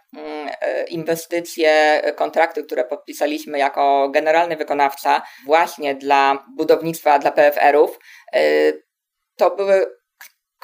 inwestycje, 0.89 2.03
kontrakty, 2.17 2.65
które 2.65 2.85
podpisaliśmy 2.85 3.59
jako 3.59 4.09
generalny 4.11 4.57
wykonawca 4.57 5.23
właśnie 5.47 5.95
dla 5.95 6.45
budownictwa, 6.57 7.19
dla 7.19 7.33
PFR-ów. 7.33 7.99
To 9.37 9.57
były 9.57 10.02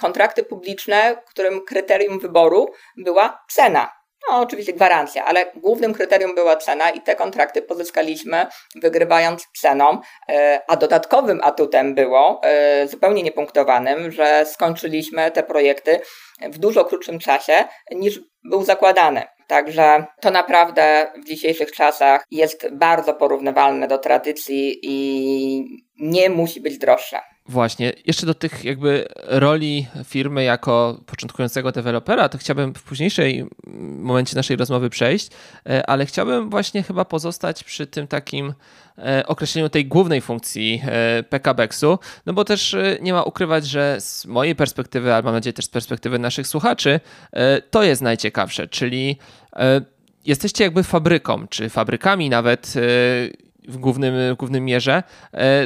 kontrakty 0.01 0.43
publiczne, 0.43 1.23
którym 1.27 1.65
kryterium 1.65 2.19
wyboru 2.19 2.71
była 2.97 3.45
cena. 3.49 3.93
no 4.31 4.41
oczywiście 4.41 4.73
gwarancja, 4.73 5.25
ale 5.25 5.53
głównym 5.55 5.95
kryterium 5.95 6.35
była 6.35 6.57
cena 6.57 6.91
i 6.91 7.01
te 7.01 7.17
kontrakty 7.17 7.63
pozyskaliśmy 7.63 8.47
wygrywając 8.75 9.49
ceną, 9.61 10.01
e, 10.29 10.61
a 10.69 10.77
dodatkowym 10.77 11.41
atutem 11.43 11.95
było, 11.95 12.41
e, 12.45 12.89
zupełnie 12.89 13.23
niepunktowanym, 13.23 14.11
że 14.11 14.47
skończyliśmy 14.47 15.31
te 15.31 15.43
projekty 15.43 16.01
w 16.43 16.59
dużo 16.59 16.85
krótszym 16.85 17.19
czasie 17.19 17.65
niż 17.91 18.21
był 18.45 18.65
zakładany. 18.65 19.23
Także 19.47 20.05
to 20.21 20.31
naprawdę 20.31 21.13
w 21.25 21.29
dzisiejszych 21.29 21.73
czasach 21.73 22.25
jest 22.31 22.69
bardzo 22.73 23.15
porównywalne 23.15 23.89
do 23.89 23.99
tradycji 23.99 24.79
i 24.83 25.81
nie 26.01 26.31
musi 26.31 26.61
być 26.61 26.79
droższe. 26.79 27.21
Właśnie, 27.49 27.93
jeszcze 28.07 28.27
do 28.27 28.35
tych 28.35 28.65
jakby 28.65 29.09
roli 29.25 29.87
firmy 30.05 30.45
jako 30.45 31.01
początkującego 31.07 31.73
dewelopera, 31.73 32.29
to 32.29 32.39
chciałbym 32.39 32.75
w 32.75 32.83
późniejszej 32.83 33.47
momencie 33.99 34.37
naszej 34.37 34.57
rozmowy 34.57 34.91
przejść, 34.91 35.31
e, 35.67 35.91
ale 35.91 36.07
chciałbym 36.07 36.51
właśnie 36.51 36.83
chyba 36.83 37.05
pozostać 37.05 37.65
przy 37.65 37.87
tym 37.87 38.07
takim 38.07 38.55
e, 38.99 39.27
określeniu 39.27 39.69
tej 39.69 39.87
głównej 39.87 40.21
funkcji 40.21 40.83
e, 40.85 41.23
PKBEX-u, 41.23 41.99
no 42.27 42.33
bo 42.33 42.45
też 42.45 42.77
nie 43.01 43.13
ma 43.13 43.23
ukrywać, 43.23 43.67
że 43.67 43.97
z 44.01 44.27
mojej 44.27 44.57
perspektywy, 44.57 45.15
ale 45.15 45.23
mam 45.23 45.35
nadzieję 45.35 45.53
też 45.53 45.65
z 45.65 45.69
perspektywy 45.69 46.19
naszych 46.19 46.47
słuchaczy, 46.47 47.01
to 47.71 47.83
jest 47.83 48.03
najciekawsze, 48.03 48.69
czyli 48.69 49.19
jesteście 50.25 50.65
jakby 50.65 50.83
fabryką, 50.83 51.49
czy 51.49 51.69
fabrykami 51.69 52.31
nawet 52.31 52.75
w 53.69 53.77
głównym, 53.77 54.35
w 54.35 54.37
głównym 54.37 54.65
mierze 54.65 55.03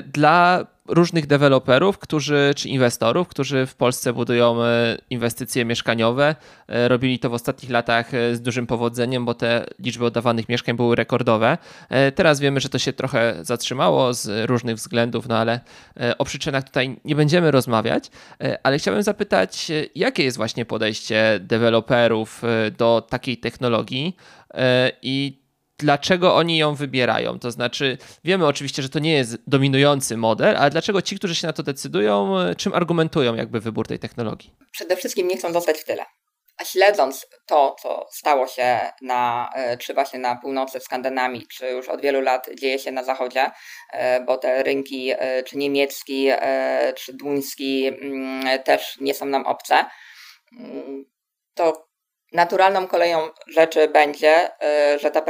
dla 0.06 0.66
różnych 0.88 1.26
deweloperów, 1.26 1.98
którzy, 1.98 2.52
czy 2.56 2.68
inwestorów, 2.68 3.28
którzy 3.28 3.66
w 3.66 3.74
Polsce 3.74 4.12
budują 4.12 4.62
e, 4.62 4.98
inwestycje 5.10 5.64
mieszkaniowe. 5.64 6.36
E, 6.68 6.88
robili 6.88 7.18
to 7.18 7.30
w 7.30 7.34
ostatnich 7.34 7.70
latach 7.70 8.14
e, 8.14 8.36
z 8.36 8.42
dużym 8.42 8.66
powodzeniem, 8.66 9.24
bo 9.24 9.34
te 9.34 9.66
liczby 9.78 10.04
oddawanych 10.04 10.48
mieszkań 10.48 10.76
były 10.76 10.96
rekordowe. 10.96 11.58
Teraz 12.14 12.40
wiemy, 12.40 12.60
że 12.60 12.68
to 12.68 12.78
się 12.78 12.92
trochę 12.92 13.34
zatrzymało 13.40 14.14
z 14.14 14.50
różnych 14.50 14.76
względów, 14.76 15.28
no 15.28 15.38
ale 15.38 15.60
o 16.18 16.24
przyczynach 16.24 16.64
tutaj 16.64 16.96
nie 17.04 17.16
będziemy 17.16 17.50
rozmawiać, 17.50 18.10
ale 18.62 18.78
chciałbym 18.78 19.02
zapytać, 19.02 19.72
jakie 19.94 20.24
jest 20.24 20.36
właśnie 20.36 20.64
podejście 20.64 21.40
deweloperów 21.40 22.42
do 22.78 23.06
takiej 23.10 23.36
technologii 23.36 24.16
i 25.02 25.41
dlaczego 25.82 26.34
oni 26.34 26.58
ją 26.58 26.74
wybierają. 26.74 27.38
To 27.38 27.50
znaczy, 27.50 27.98
wiemy 28.24 28.46
oczywiście, 28.46 28.82
że 28.82 28.88
to 28.88 28.98
nie 28.98 29.12
jest 29.12 29.36
dominujący 29.46 30.16
model, 30.16 30.56
ale 30.56 30.70
dlaczego 30.70 31.02
ci, 31.02 31.16
którzy 31.16 31.34
się 31.34 31.46
na 31.46 31.52
to 31.52 31.62
decydują, 31.62 32.34
czym 32.56 32.74
argumentują 32.74 33.34
jakby 33.34 33.60
wybór 33.60 33.86
tej 33.86 33.98
technologii? 33.98 34.54
Przede 34.72 34.96
wszystkim 34.96 35.28
nie 35.28 35.36
chcą 35.36 35.52
zostać 35.52 35.78
w 35.78 35.84
tyle. 35.84 36.04
A 36.58 36.64
śledząc 36.64 37.26
to, 37.46 37.76
co 37.82 38.06
stało 38.10 38.46
się 38.46 38.80
na, 39.00 39.50
e, 39.54 39.76
czy 39.76 39.94
właśnie 39.94 40.18
na 40.18 40.36
północy 40.36 40.80
w 40.80 40.84
Skandynawii, 40.84 41.46
czy 41.46 41.66
już 41.66 41.88
od 41.88 42.00
wielu 42.00 42.20
lat 42.20 42.50
dzieje 42.60 42.78
się 42.78 42.92
na 42.92 43.04
zachodzie, 43.04 43.50
e, 43.92 44.20
bo 44.20 44.36
te 44.36 44.62
rynki, 44.62 45.10
e, 45.10 45.42
czy 45.42 45.56
niemiecki, 45.56 46.28
czy 46.96 47.12
duński 47.12 47.86
mm, 47.86 48.62
też 48.62 49.00
nie 49.00 49.14
są 49.14 49.26
nam 49.26 49.46
obce, 49.46 49.84
mm, 50.58 51.04
to 51.54 51.91
Naturalną 52.32 52.86
koleją 52.86 53.28
rzeczy 53.46 53.88
będzie, 53.88 54.50
y, 54.94 54.98
że 54.98 55.10
ta 55.10 55.22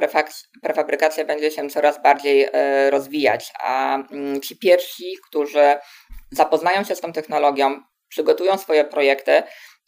prefabrykacja 0.62 1.24
będzie 1.24 1.50
się 1.50 1.68
coraz 1.68 2.02
bardziej 2.02 2.46
y, 2.46 2.50
rozwijać, 2.90 3.52
a 3.60 3.94
mm, 3.94 4.40
ci 4.40 4.58
pierwsi, 4.58 5.16
którzy 5.28 5.74
zapoznają 6.30 6.84
się 6.84 6.94
z 6.94 7.00
tą 7.00 7.12
technologią, 7.12 7.82
przygotują 8.08 8.58
swoje 8.58 8.84
projekty, 8.84 9.42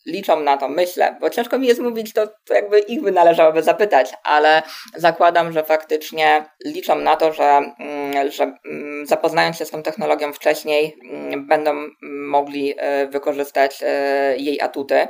liczą 0.07 0.41
na 0.41 0.57
to, 0.57 0.69
myślę, 0.69 1.17
bo 1.21 1.31
ciężko 1.31 1.59
mi 1.59 1.67
jest 1.67 1.81
mówić, 1.81 2.13
to, 2.13 2.27
to 2.27 2.55
jakby 2.55 2.79
ich 2.79 3.03
by 3.03 3.13
należałoby 3.13 3.63
zapytać, 3.63 4.13
ale 4.25 4.63
zakładam, 4.97 5.53
że 5.53 5.65
faktycznie 5.65 6.45
liczą 6.65 6.97
na 6.97 7.17
to, 7.17 7.33
że, 7.33 7.63
mm, 7.79 8.31
że 8.31 8.45
mm, 8.45 9.07
zapoznając 9.07 9.57
się 9.57 9.65
z 9.65 9.71
tą 9.71 9.83
technologią 9.83 10.33
wcześniej, 10.33 10.99
będą 11.37 11.75
mogli 12.03 12.73
y, 12.73 13.07
wykorzystać 13.09 13.81
jej 14.37 14.61
atuty 14.61 15.09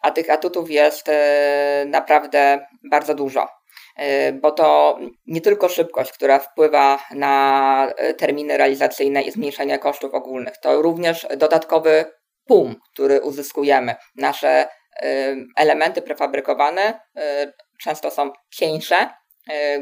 a 0.00 0.10
tych 0.10 0.30
atutów 0.30 0.70
jest 0.70 1.08
e, 1.08 1.84
naprawdę 1.86 2.66
bardzo 2.90 3.14
dużo. 3.14 3.48
E, 3.96 4.32
bo 4.32 4.50
to 4.50 4.98
nie 5.26 5.40
tylko 5.40 5.68
szybkość, 5.68 6.12
która 6.12 6.38
wpływa 6.38 6.98
na 7.14 7.92
e, 7.96 8.14
terminy 8.14 8.56
realizacyjne 8.56 9.22
i 9.22 9.30
zmniejszenie 9.30 9.78
kosztów 9.78 10.14
ogólnych, 10.14 10.58
to 10.58 10.82
również 10.82 11.26
dodatkowy 11.36 12.04
PUM, 12.46 12.76
który 12.92 13.20
uzyskujemy. 13.20 13.94
Nasze 14.16 14.68
elementy 15.56 16.02
prefabrykowane 16.02 17.00
często 17.82 18.10
są 18.10 18.32
cieńsze, 18.50 19.10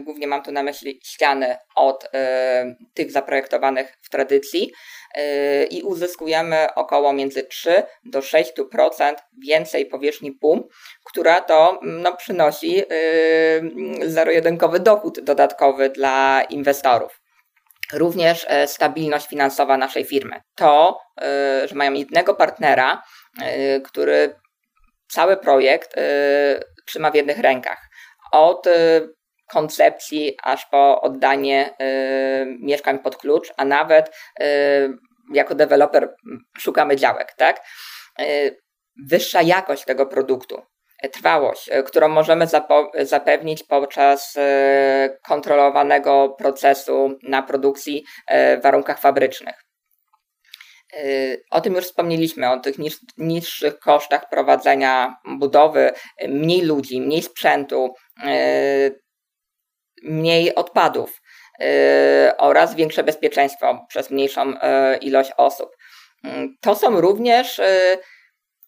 głównie 0.04 0.26
mam 0.26 0.42
tu 0.42 0.52
na 0.52 0.62
myśli 0.62 1.00
ściany 1.04 1.56
od 1.74 2.10
tych 2.94 3.12
zaprojektowanych 3.12 3.96
w 4.02 4.10
tradycji, 4.10 4.72
Yy, 5.16 5.64
i 5.64 5.82
uzyskujemy 5.82 6.74
około 6.74 7.12
między 7.12 7.42
3 7.42 7.82
do 8.04 8.20
6% 8.20 9.14
więcej 9.46 9.86
powierzchni 9.86 10.32
PUM, 10.32 10.68
która 11.04 11.40
to 11.40 11.80
no, 11.82 12.16
przynosi 12.16 12.74
yy, 12.74 12.84
zero-jedynkowy 14.10 14.80
dochód 14.80 15.20
dodatkowy 15.20 15.90
dla 15.90 16.42
inwestorów. 16.42 17.20
Również 17.92 18.46
e, 18.48 18.66
stabilność 18.66 19.28
finansowa 19.28 19.76
naszej 19.76 20.04
firmy. 20.04 20.40
To, 20.54 21.00
e, 21.20 21.68
że 21.68 21.74
mają 21.74 21.92
jednego 21.92 22.34
partnera, 22.34 23.02
e, 23.42 23.80
który 23.80 24.34
cały 25.10 25.36
projekt 25.36 25.94
trzyma 26.86 27.10
w 27.10 27.14
jednych 27.14 27.38
rękach. 27.38 27.88
Od 28.32 28.66
koncepcji 29.48 30.36
aż 30.42 30.66
po 30.66 31.00
oddanie 31.00 31.74
y, 31.80 32.56
mieszkań 32.60 32.98
pod 32.98 33.16
klucz, 33.16 33.52
a 33.56 33.64
nawet 33.64 34.08
y, 34.40 34.44
jako 35.34 35.54
deweloper 35.54 36.14
szukamy 36.58 36.96
działek, 36.96 37.34
tak? 37.36 37.66
Y, 38.20 38.56
wyższa 39.08 39.42
jakość 39.42 39.84
tego 39.84 40.06
produktu, 40.06 40.62
trwałość, 41.12 41.70
którą 41.86 42.08
możemy 42.08 42.46
zapewnić 43.00 43.62
podczas 43.62 44.34
kontrolowanego 45.26 46.28
procesu 46.38 47.18
na 47.22 47.42
produkcji 47.42 48.04
w 48.30 48.62
warunkach 48.62 49.00
fabrycznych. 49.00 49.54
O 51.50 51.60
tym 51.60 51.74
już 51.74 51.84
wspomnieliśmy, 51.84 52.50
o 52.50 52.60
tych 52.60 52.76
niższych 53.18 53.78
kosztach 53.78 54.28
prowadzenia 54.28 55.16
budowy, 55.38 55.90
mniej 56.28 56.62
ludzi, 56.62 57.00
mniej 57.00 57.22
sprzętu, 57.22 57.94
mniej 60.02 60.54
odpadów 60.54 61.20
yy, 61.58 61.66
oraz 62.38 62.74
większe 62.74 63.04
bezpieczeństwo 63.04 63.86
przez 63.88 64.10
mniejszą 64.10 64.50
yy, 64.50 64.56
ilość 65.00 65.32
osób. 65.36 65.76
Mm, 66.24 66.56
to 66.60 66.74
są 66.74 67.00
również 67.00 67.58
yy, 67.58 67.98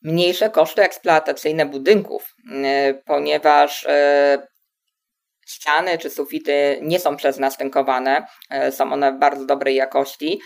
mniejsze 0.03 0.51
koszty 0.51 0.83
eksploatacyjne 0.83 1.67
budynków, 1.67 2.35
ponieważ 3.05 3.87
ściany 5.47 5.99
czy 5.99 6.11
sufity 6.11 6.79
nie 6.83 7.01
są 7.01 7.17
przez 7.17 7.39
nas 7.39 7.57
tynkowane, 7.57 8.27
są 8.71 8.93
one 8.93 9.13
bardzo 9.13 9.47
dobrej 9.47 9.75
jakości. 9.75 10.41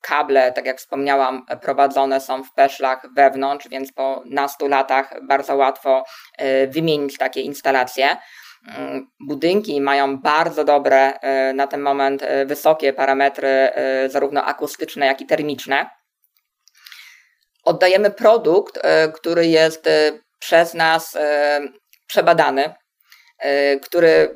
Kable, 0.00 0.52
tak 0.52 0.66
jak 0.66 0.78
wspomniałam, 0.78 1.46
prowadzone 1.62 2.20
są 2.20 2.44
w 2.44 2.52
peszlach 2.52 3.06
wewnątrz, 3.16 3.68
więc 3.68 3.92
po 3.92 4.22
nastu 4.26 4.68
latach 4.68 5.14
bardzo 5.28 5.56
łatwo 5.56 6.04
wymienić 6.68 7.18
takie 7.18 7.40
instalacje. 7.40 8.16
Mm, 8.66 9.06
budynki 9.20 9.80
mają 9.80 10.18
bardzo 10.18 10.64
dobre 10.64 11.20
e, 11.20 11.52
na 11.52 11.66
ten 11.66 11.80
moment 11.80 12.22
e, 12.22 12.46
wysokie 12.46 12.92
parametry, 12.92 13.48
e, 13.48 14.08
zarówno 14.08 14.44
akustyczne, 14.44 15.06
jak 15.06 15.20
i 15.20 15.26
termiczne. 15.26 15.90
Oddajemy 17.64 18.10
produkt, 18.10 18.80
który 19.14 19.46
jest 19.46 19.88
przez 20.38 20.74
nas 20.74 21.18
przebadany, 22.06 22.74
który 23.82 24.34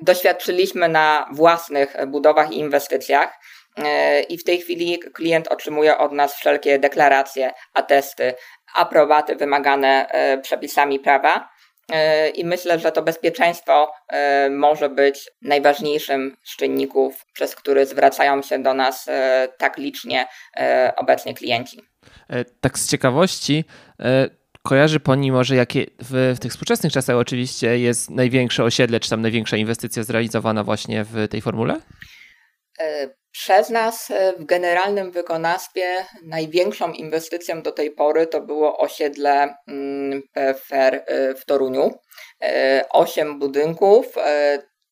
doświadczyliśmy 0.00 0.88
na 0.88 1.28
własnych 1.32 2.06
budowach 2.06 2.52
i 2.52 2.58
inwestycjach. 2.58 3.38
I 4.28 4.38
w 4.38 4.44
tej 4.44 4.60
chwili 4.60 4.98
klient 4.98 5.48
otrzymuje 5.48 5.98
od 5.98 6.12
nas 6.12 6.34
wszelkie 6.34 6.78
deklaracje, 6.78 7.52
atesty, 7.74 8.34
aprobaty 8.74 9.36
wymagane 9.36 10.10
przepisami 10.42 11.00
prawa 11.00 11.48
E, 11.48 11.57
I 12.34 12.44
myślę, 12.44 12.78
że 12.78 12.92
to 12.92 13.02
bezpieczeństwo 13.02 13.92
e, 14.08 14.50
może 14.50 14.88
być 14.88 15.30
najważniejszym 15.42 16.36
z 16.44 16.56
czynników, 16.56 17.26
przez 17.32 17.56
który 17.56 17.86
zwracają 17.86 18.42
się 18.42 18.58
do 18.58 18.74
nas 18.74 19.08
e, 19.08 19.48
tak 19.58 19.76
licznie 19.76 20.26
obecnie 20.96 21.34
klienci. 21.34 21.80
Tak 22.60 22.78
z 22.78 22.90
ciekawości, 22.90 23.64
kojarzy 24.62 25.00
Pani 25.00 25.32
może, 25.32 25.56
jakie 25.56 25.86
w, 26.02 26.34
w 26.36 26.38
tych 26.38 26.52
współczesnych 26.52 26.92
czasach 26.92 27.16
oczywiście 27.16 27.78
jest 27.78 28.10
największe 28.10 28.64
osiedle, 28.64 29.00
czy 29.00 29.10
tam 29.10 29.22
największa 29.22 29.56
inwestycja 29.56 30.02
zrealizowana 30.02 30.64
właśnie 30.64 31.04
w 31.04 31.28
tej 31.28 31.40
formule? 31.40 31.80
Przez 33.38 33.70
nas 33.70 34.12
w 34.38 34.44
generalnym 34.44 35.10
wykonawstwie 35.10 36.06
największą 36.22 36.92
inwestycją 36.92 37.62
do 37.62 37.72
tej 37.72 37.90
pory 37.90 38.26
to 38.26 38.40
było 38.40 38.78
osiedle 38.78 39.54
mm, 39.68 40.22
PFR 40.32 41.04
w 41.36 41.44
Toruniu. 41.44 41.90
Osiem 42.90 43.38
budynków, 43.38 44.06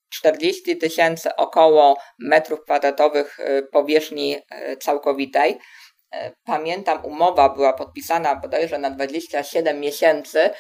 40 0.08 0.78
tysięcy 0.78 1.36
około 1.36 1.98
metrów 2.18 2.60
kwadratowych 2.64 3.38
powierzchni 3.72 4.36
całkowitej. 4.80 5.58
Pamiętam, 6.44 7.04
umowa 7.04 7.48
była 7.48 7.72
podpisana 7.72 8.36
bodajże 8.36 8.78
na 8.78 8.90
27 8.90 9.80
miesięcy, 9.80 10.50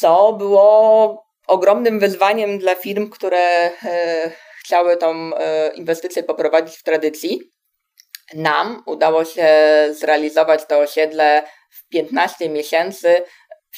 co 0.00 0.32
było 0.32 1.24
ogromnym 1.46 1.98
wyzwaniem 1.98 2.58
dla 2.58 2.74
firm, 2.74 3.10
które 3.10 3.70
e, 3.84 4.30
chciały 4.68 4.96
tą 4.96 5.36
e, 5.36 5.70
inwestycję 5.74 6.22
poprowadzić 6.22 6.76
w 6.76 6.82
tradycji. 6.82 7.52
Nam 8.34 8.82
udało 8.86 9.24
się 9.24 9.48
zrealizować 9.90 10.66
to 10.66 10.78
osiedle 10.78 11.42
w 11.70 11.88
15 11.88 12.48
miesięcy, 12.48 13.22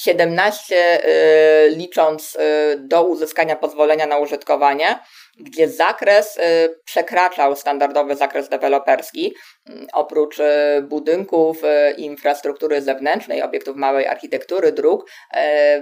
17 0.01 0.77
e, 0.77 1.69
licząc 1.69 2.39
do 2.79 3.05
uzyskania 3.05 3.57
pozwolenia 3.57 4.07
na 4.07 4.19
użytkowanie 4.19 4.99
gdzie 5.41 5.69
zakres 5.69 6.37
y, 6.37 6.41
przekraczał 6.85 7.57
standardowy 7.57 8.17
zakres 8.17 8.49
deweloperski. 8.49 9.35
Mm, 9.67 9.87
oprócz 9.93 10.39
y, 10.39 10.83
budynków, 10.83 11.65
y, 11.65 11.91
infrastruktury 11.97 12.83
zewnętrznej, 12.83 13.43
obiektów 13.43 13.77
małej 13.77 14.07
architektury, 14.07 14.73
dróg, 14.73 15.11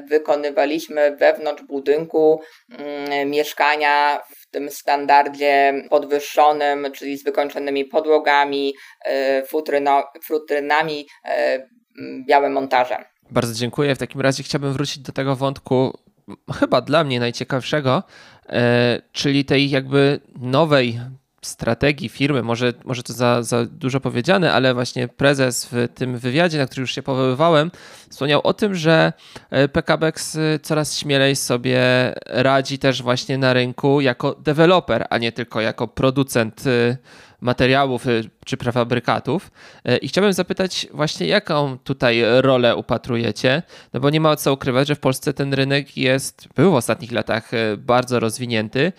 wykonywaliśmy 0.09 1.17
wewnątrz 1.17 1.63
budynku 1.63 2.41
mm, 2.71 3.31
mieszkania 3.31 4.23
w 4.37 4.51
tym 4.51 4.71
standardzie 4.71 5.75
podwyższonym, 5.91 6.93
czyli 6.93 7.19
z 7.19 7.25
wykończonymi 7.25 7.85
podłogami, 7.85 8.75
futryno, 9.47 10.05
futrynami, 10.25 11.07
białym 12.27 12.53
montażem. 12.53 13.05
Bardzo 13.31 13.55
dziękuję. 13.55 13.95
W 13.95 13.99
takim 13.99 14.21
razie 14.21 14.43
chciałbym 14.43 14.73
wrócić 14.73 14.99
do 14.99 15.13
tego 15.13 15.37
wątku, 15.37 15.99
chyba 16.61 16.81
dla 16.81 17.05
mnie 17.05 17.21
najciekawszego, 17.21 18.03
E, 18.49 19.03
czyli 19.13 19.45
tej 19.45 19.71
jakby 19.71 20.21
nowej 20.41 21.01
strategii 21.43 22.09
firmy, 22.09 22.43
może, 22.43 22.73
może 22.85 23.03
to 23.03 23.13
za, 23.13 23.43
za 23.43 23.65
dużo 23.65 24.01
powiedziane, 24.01 24.53
ale 24.53 24.75
właśnie 24.75 25.09
prezes 25.09 25.69
w 25.73 25.89
tym 25.95 26.19
wywiadzie, 26.19 26.59
na 26.59 26.67
który 26.67 26.81
już 26.81 26.95
się 26.95 27.03
powoływałem, 27.03 27.71
wspomniał 28.11 28.41
o 28.45 28.55
tym, 28.55 28.75
że 28.75 29.13
e, 29.51 29.69
PKBX 29.69 30.37
e, 30.37 30.59
coraz 30.63 30.99
śmielej 30.99 31.37
sobie 31.37 31.81
radzi 32.27 32.79
też 32.79 33.03
właśnie 33.03 33.39
na 33.39 33.53
rynku 33.53 34.01
jako 34.01 34.35
deweloper, 34.35 35.07
a 35.11 35.19
nie 35.19 35.33
tylko 35.33 35.61
jako 35.61 35.89
producent 35.89 36.65
materiałów 37.41 38.07
y, 38.07 38.31
czy 38.47 38.57
prefabrykatów. 38.57 39.51
Y, 39.89 39.97
I 39.97 40.09
chciałbym 40.09 40.33
zapytać 40.33 40.87
właśnie, 40.91 41.27
jaką 41.27 41.79
tutaj 41.79 42.23
rolę 42.41 42.77
upatrujecie, 42.77 43.63
no 43.93 44.01
bo 44.01 44.11
nie 44.11 44.21
ma 44.21 44.37
co 44.37 44.53
ukrywać, 44.53 44.89
że 44.89 44.95
w 44.95 45.01
Polsce 45.01 45.33
ten 45.33 45.55
rynek 45.55 45.97
jest, 45.97 46.49
był 46.55 46.73
w 46.73 46.75
ostatnich 46.75 47.13
latach 47.13 47.55
y, 47.55 47.77
bardzo 47.77 48.21
rozwinięty 48.21 48.93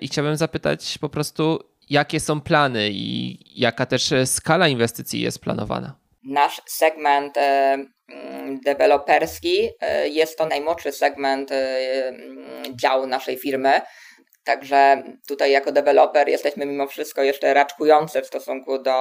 i 0.00 0.08
chciałbym 0.08 0.36
zapytać 0.36 0.98
po 0.98 1.08
prostu, 1.08 1.58
jakie 1.90 2.20
są 2.20 2.40
plany 2.40 2.88
i 2.92 3.38
jaka 3.60 3.86
też 3.86 4.14
skala 4.24 4.68
inwestycji 4.68 5.20
jest 5.20 5.40
planowana? 5.40 5.96
Nasz 6.22 6.62
segment 6.66 7.36
mm, 7.36 8.60
deweloperski 8.64 9.68
jest 10.04 10.38
to 10.38 10.46
najmłodszy 10.46 10.92
segment 10.92 11.50
działu 12.74 13.06
naszej 13.06 13.36
firmy. 13.36 13.80
Także 14.48 15.02
tutaj 15.26 15.50
jako 15.52 15.72
deweloper 15.72 16.28
jesteśmy 16.28 16.66
mimo 16.66 16.86
wszystko 16.86 17.22
jeszcze 17.22 17.54
raczkujący 17.54 18.22
w 18.22 18.26
stosunku 18.26 18.78
do 18.78 18.92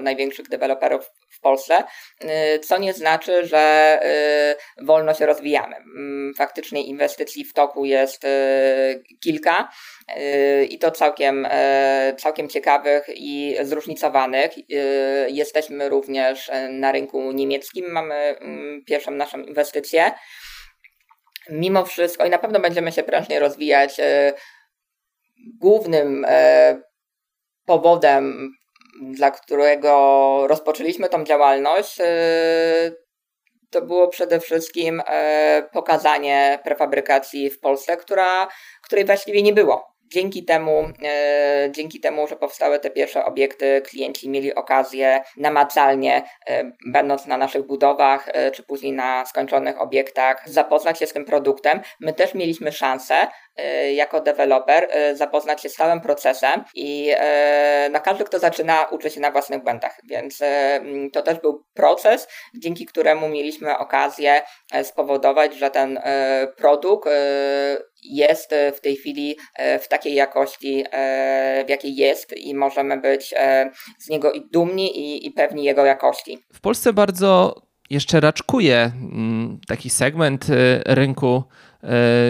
największych 0.00 0.48
deweloperów 0.48 1.10
w 1.30 1.40
Polsce, 1.40 1.84
y, 2.24 2.58
co 2.58 2.78
nie 2.78 2.92
znaczy, 2.92 3.46
że 3.46 3.98
y, 4.80 4.84
wolno 4.84 5.14
się 5.14 5.26
rozwijamy. 5.26 5.76
Mm, 5.76 6.34
faktycznie 6.34 6.82
inwestycji 6.82 7.44
w 7.44 7.52
toku 7.52 7.84
jest 7.84 8.24
y, 8.24 8.28
kilka 9.24 9.68
i 10.68 10.78
to 10.78 10.90
całkiem, 10.90 11.48
całkiem 12.18 12.48
ciekawych 12.48 13.06
i 13.14 13.56
zróżnicowanych. 13.62 14.50
Jesteśmy 15.28 15.88
również 15.88 16.50
na 16.70 16.92
rynku 16.92 17.32
niemieckim, 17.32 17.90
mamy 17.90 18.14
mm, 18.14 18.84
pierwszą 18.86 19.10
naszą 19.10 19.40
inwestycję. 19.40 20.12
Mimo 21.50 21.84
wszystko 21.84 22.26
i 22.26 22.30
na 22.30 22.38
pewno 22.38 22.60
będziemy 22.60 22.92
się 22.92 23.02
prężnie 23.02 23.40
rozwijać 23.40 24.00
głównym 25.60 26.24
e, 26.28 26.82
powodem, 27.64 28.52
dla 29.02 29.30
którego 29.30 30.44
rozpoczęliśmy 30.48 31.08
tą 31.08 31.24
działalność, 31.24 32.00
e, 32.00 32.92
to 33.70 33.82
było 33.82 34.08
przede 34.08 34.40
wszystkim 34.40 35.02
e, 35.06 35.68
pokazanie 35.72 36.58
prefabrykacji 36.64 37.50
w 37.50 37.60
Polsce, 37.60 37.96
która, 37.96 38.48
której 38.82 39.04
właściwie 39.04 39.42
nie 39.42 39.52
było. 39.52 39.97
Dzięki 40.10 40.44
temu, 40.44 40.84
e, 41.04 41.68
dzięki 41.70 42.00
temu, 42.00 42.26
że 42.26 42.36
powstały 42.36 42.80
te 42.80 42.90
pierwsze 42.90 43.24
obiekty, 43.24 43.82
klienci 43.84 44.28
mieli 44.28 44.54
okazję 44.54 45.22
namacalnie, 45.36 46.22
e, 46.46 46.72
będąc 46.86 47.26
na 47.26 47.36
naszych 47.36 47.62
budowach, 47.62 48.28
e, 48.28 48.50
czy 48.50 48.62
później 48.62 48.92
na 48.92 49.26
skończonych 49.26 49.80
obiektach, 49.80 50.42
zapoznać 50.46 50.98
się 50.98 51.06
z 51.06 51.12
tym 51.12 51.24
produktem. 51.24 51.80
My 52.00 52.12
też 52.12 52.34
mieliśmy 52.34 52.72
szansę 52.72 53.14
jako 53.94 54.20
deweloper 54.20 54.88
zapoznać 55.14 55.62
się 55.62 55.68
z 55.68 55.74
całym 55.74 56.00
procesem 56.00 56.64
i 56.74 57.12
na 57.90 58.00
każdy, 58.00 58.24
kto 58.24 58.38
zaczyna, 58.38 58.84
uczy 58.90 59.10
się 59.10 59.20
na 59.20 59.30
własnych 59.30 59.62
błędach, 59.62 60.00
więc 60.04 60.38
to 61.12 61.22
też 61.22 61.40
był 61.40 61.64
proces, 61.74 62.28
dzięki 62.54 62.86
któremu 62.86 63.28
mieliśmy 63.28 63.78
okazję 63.78 64.42
spowodować, 64.82 65.54
że 65.54 65.70
ten 65.70 66.00
produkt 66.56 67.08
jest 68.02 68.54
w 68.76 68.80
tej 68.80 68.96
chwili 68.96 69.36
w 69.80 69.88
takiej 69.88 70.14
jakości, 70.14 70.84
e, 70.90 71.64
w 71.66 71.70
jakiej 71.70 71.96
jest 71.96 72.36
i 72.36 72.54
możemy 72.54 73.00
być 73.00 73.34
e, 73.36 73.70
z 73.98 74.08
niego 74.08 74.32
i 74.32 74.50
dumni 74.52 74.98
i, 74.98 75.26
i 75.26 75.30
pewni 75.30 75.64
jego 75.64 75.84
jakości. 75.84 76.38
W 76.52 76.60
Polsce 76.60 76.92
bardzo 76.92 77.62
jeszcze 77.90 78.20
raczkuje 78.20 78.92
mm, 78.94 79.60
taki 79.66 79.90
segment 79.90 80.46
e, 80.50 80.94
rynku 80.94 81.42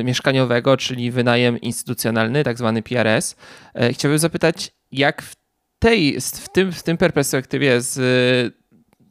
mieszkaniowego, 0.04 0.76
czyli 0.76 1.10
wynajem 1.10 1.60
instytucjonalny, 1.60 2.44
tak 2.44 2.58
zwany 2.58 2.82
PRS. 2.82 3.36
Chciałbym 3.92 4.18
zapytać, 4.18 4.70
jak 4.92 5.22
w 5.22 5.34
tej, 5.78 6.20
w 6.20 6.48
tym, 6.48 6.72
w 6.72 6.82
tym 6.82 6.96
perspektywie 6.96 7.80
z 7.80 7.98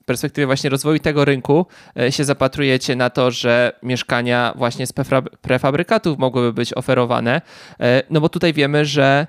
perspektywie 0.08 0.46
właśnie 0.46 0.70
rozwoju 0.70 1.00
tego 1.00 1.26
rynku 1.26 1.66
e, 2.00 2.12
się 2.12 2.24
zapatrujecie 2.24 2.96
na 2.96 3.10
to, 3.10 3.32
że 3.32 3.72
mieszkania 3.84 4.54
właśnie 4.56 4.88
z 4.88 4.94
prefabrykatów 5.42 6.18
mogłyby 6.18 6.54
być 6.54 6.74
oferowane? 6.74 7.42
E, 7.80 8.04
no 8.10 8.22
bo 8.22 8.30
tutaj 8.30 8.54
wiemy, 8.54 8.86
że 8.86 9.28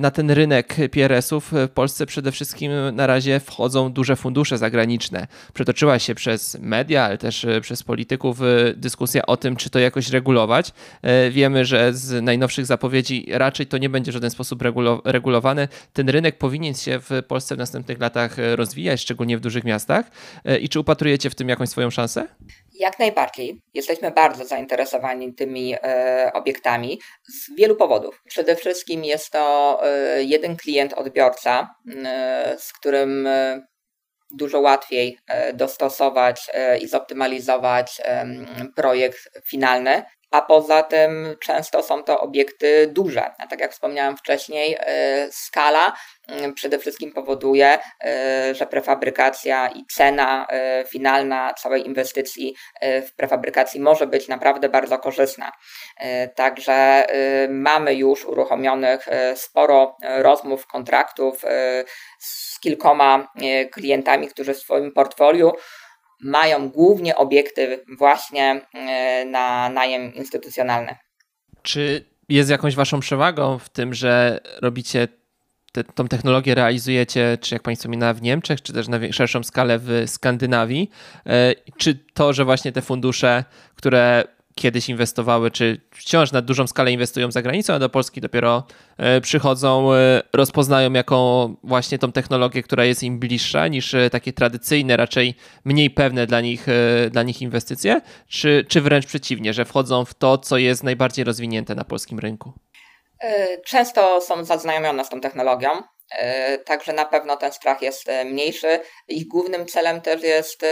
na 0.00 0.10
ten 0.10 0.30
rynek 0.30 0.76
PRS-ów 0.90 1.52
w 1.52 1.68
Polsce 1.68 2.06
przede 2.06 2.32
wszystkim 2.32 2.72
na 2.92 3.06
razie 3.06 3.40
wchodzą 3.40 3.92
duże 3.92 4.16
fundusze 4.16 4.58
zagraniczne. 4.58 5.26
Przetoczyła 5.54 5.98
się 5.98 6.14
przez 6.14 6.58
media, 6.60 7.04
ale 7.04 7.18
też 7.18 7.44
e, 7.44 7.60
przez 7.60 7.82
polityków 7.82 8.42
e, 8.42 8.44
dyskusja 8.76 9.26
o 9.26 9.36
tym, 9.36 9.56
czy 9.56 9.70
to 9.70 9.78
jakoś 9.78 10.10
regulować. 10.10 10.72
Wiemy, 11.30 11.64
że 11.64 11.94
z 11.94 12.22
najnowszych 12.22 12.66
zapowiedzi 12.66 13.26
raczej 13.30 13.66
to 13.66 13.78
nie 13.78 13.88
będzie 13.88 14.12
w 14.12 14.14
żaden 14.14 14.30
sposób 14.30 14.62
regulowane. 15.04 15.68
Ten 15.92 16.08
rynek 16.08 16.38
powinien 16.38 16.74
się 16.74 17.00
w 17.00 17.22
Polsce 17.28 17.54
w 17.54 17.58
następnych 17.58 18.00
latach 18.00 18.36
rozwijać, 18.54 19.00
szczególnie 19.00 19.38
w 19.38 19.40
dużych 19.40 19.64
miastach. 19.64 20.06
I 20.60 20.68
czy 20.68 20.80
upatrujecie 20.80 21.30
w 21.30 21.34
tym 21.34 21.48
jakąś 21.48 21.68
swoją 21.68 21.90
szansę? 21.90 22.28
Jak 22.74 22.98
najbardziej. 22.98 23.62
Jesteśmy 23.74 24.10
bardzo 24.10 24.44
zainteresowani 24.44 25.34
tymi 25.34 25.74
e, 25.74 26.30
obiektami 26.34 27.00
z 27.28 27.56
wielu 27.56 27.76
powodów. 27.76 28.22
Przede 28.28 28.56
wszystkim 28.56 29.04
jest 29.04 29.30
to 29.30 29.80
e, 29.84 30.22
jeden 30.22 30.56
klient 30.56 30.92
odbiorca, 30.92 31.74
e, 32.04 32.54
z 32.58 32.72
którym 32.72 33.26
e, 33.26 33.66
dużo 34.32 34.60
łatwiej 34.60 35.18
e, 35.28 35.52
dostosować 35.52 36.50
e, 36.52 36.78
i 36.78 36.88
zoptymalizować 36.88 38.00
projekt 38.76 39.40
finalny 39.50 40.02
a 40.32 40.42
poza 40.42 40.82
tym 40.82 41.36
często 41.40 41.82
są 41.82 42.04
to 42.04 42.20
obiekty 42.20 42.86
duże. 42.86 43.30
A 43.38 43.46
tak 43.46 43.60
jak 43.60 43.72
wspomniałem 43.72 44.16
wcześniej, 44.16 44.76
e, 44.80 45.28
skala 45.32 45.92
mm, 46.28 46.54
przede 46.54 46.78
wszystkim 46.78 47.12
powoduje, 47.12 47.78
e, 48.04 48.54
że 48.54 48.66
prefabrykacja 48.66 49.68
i 49.68 49.84
cena 49.86 50.46
finalna 50.88 51.54
całej 51.54 51.86
inwestycji 51.86 52.54
w 52.82 53.14
prefabrykacji 53.16 53.80
może 53.80 54.06
być 54.06 54.28
naprawdę 54.28 54.68
bardzo 54.68 54.98
korzystna. 54.98 55.52
Także 56.36 57.06
mamy 57.48 57.94
już 57.94 58.24
uruchomionych 58.24 59.06
sporo 59.34 59.96
rozmów, 60.00 60.66
kontraktów 60.66 61.42
z 62.18 62.60
kilkoma 62.60 63.32
klientami, 63.72 64.28
którzy 64.28 64.54
w 64.54 64.58
swoim 64.58 64.92
portfolio 64.92 65.52
mają 66.22 66.68
głównie 66.68 67.16
obiekty 67.16 67.84
właśnie 67.98 68.66
e, 68.74 69.24
na 69.24 69.68
najem 69.68 70.14
instytucjonalny. 70.14 70.96
Czy 71.62 72.04
jest 72.28 72.50
jakąś 72.50 72.74
waszą 72.74 73.00
przewagą 73.00 73.58
w 73.58 73.68
tym, 73.68 73.94
że 73.94 74.40
robicie 74.62 75.08
te, 75.72 75.84
tą 75.84 76.08
technologię 76.08 76.54
realizujecie, 76.54 77.38
czy 77.40 77.54
jak 77.54 77.62
Pani 77.62 77.76
wspominała, 77.76 78.14
w 78.14 78.22
Niemczech, 78.22 78.62
czy 78.62 78.72
też 78.72 78.88
na 78.88 78.98
szerszą 79.12 79.42
skalę 79.42 79.78
w 79.78 80.04
Skandynawii? 80.06 80.90
E, 81.26 81.54
czy 81.76 81.94
to, 82.14 82.32
że 82.32 82.44
właśnie 82.44 82.72
te 82.72 82.82
fundusze, 82.82 83.44
które 83.74 84.24
kiedyś 84.54 84.88
inwestowały, 84.88 85.50
czy 85.50 85.80
wciąż 85.90 86.32
na 86.32 86.42
dużą 86.42 86.66
skalę 86.66 86.92
inwestują 86.92 87.30
za 87.30 87.42
granicą, 87.42 87.74
a 87.74 87.78
do 87.78 87.88
Polski 87.88 88.20
dopiero 88.20 88.66
e, 88.96 89.20
przychodzą, 89.20 89.94
e, 89.94 90.22
rozpoznają 90.32 90.92
jako 90.92 91.50
właśnie 91.62 91.98
tą 91.98 92.12
technologię, 92.12 92.62
która 92.62 92.84
jest 92.84 93.02
im 93.02 93.18
bliższa 93.18 93.68
niż 93.68 93.94
takie 94.10 94.32
tradycyjne, 94.32 94.96
raczej 94.96 95.34
mniej 95.64 95.90
pewne 95.90 96.26
dla 96.26 96.40
nich, 96.40 96.66
dla 97.10 97.22
nich 97.22 97.42
inwestycje, 97.42 98.00
czy, 98.28 98.64
czy 98.68 98.80
wręcz 98.80 99.06
przeciwnie, 99.06 99.52
że 99.54 99.64
wchodzą 99.64 100.04
w 100.04 100.14
to, 100.14 100.38
co 100.38 100.58
jest 100.58 100.82
najbardziej 100.82 101.24
rozwinięte 101.24 101.74
na 101.74 101.84
polskim 101.84 102.18
rynku? 102.18 102.52
E, 103.22 103.58
często 103.60 104.20
są 104.20 104.44
zaznajomione 104.44 105.04
z 105.04 105.08
tą 105.08 105.20
technologią, 105.20 105.68
e, 106.18 106.58
także 106.58 106.92
na 106.92 107.04
pewno 107.04 107.36
ten 107.36 107.52
strach 107.52 107.82
jest 107.82 108.08
e, 108.08 108.24
mniejszy. 108.24 108.80
Ich 109.08 109.28
głównym 109.28 109.66
celem 109.66 110.00
też 110.00 110.22
jest 110.22 110.66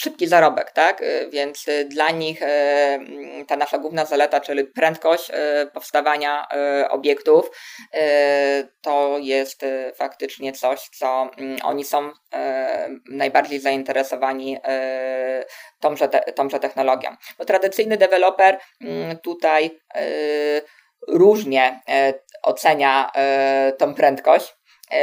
szybki 0.00 0.26
zarobek, 0.26 0.70
tak? 0.70 1.02
Więc 1.30 1.66
dla 1.86 2.10
nich 2.10 2.40
ta 3.48 3.56
nasza 3.56 3.78
główna 3.78 4.04
zaleta, 4.04 4.40
czyli 4.40 4.64
prędkość 4.64 5.30
powstawania 5.72 6.46
obiektów, 6.88 7.50
to 8.80 9.16
jest 9.18 9.64
faktycznie 9.94 10.52
coś, 10.52 10.88
co 10.88 11.30
mm, 11.38 11.56
oni 11.64 11.84
są 11.84 12.10
najbardziej 13.10 13.60
zainteresowani 13.60 14.58
tąże, 15.80 16.08
tąże 16.34 16.60
technologią. 16.60 17.16
Bo 17.38 17.44
tradycyjny 17.44 17.96
deweloper 17.96 18.58
mm, 18.80 19.18
tutaj 19.18 19.80
różnie 21.08 21.80
ocenia 22.42 23.10
tą 23.78 23.94
prędkość 23.94 24.54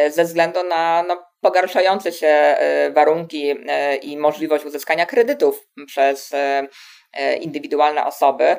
ze 0.10 0.24
względu 0.24 0.64
na 0.64 1.04
no, 1.08 1.28
pogarszające 1.48 2.12
się 2.12 2.56
warunki 2.94 3.56
i 4.02 4.18
możliwość 4.18 4.66
uzyskania 4.66 5.06
kredytów 5.06 5.68
przez 5.88 6.32
indywidualne 7.42 8.06
osoby, 8.06 8.58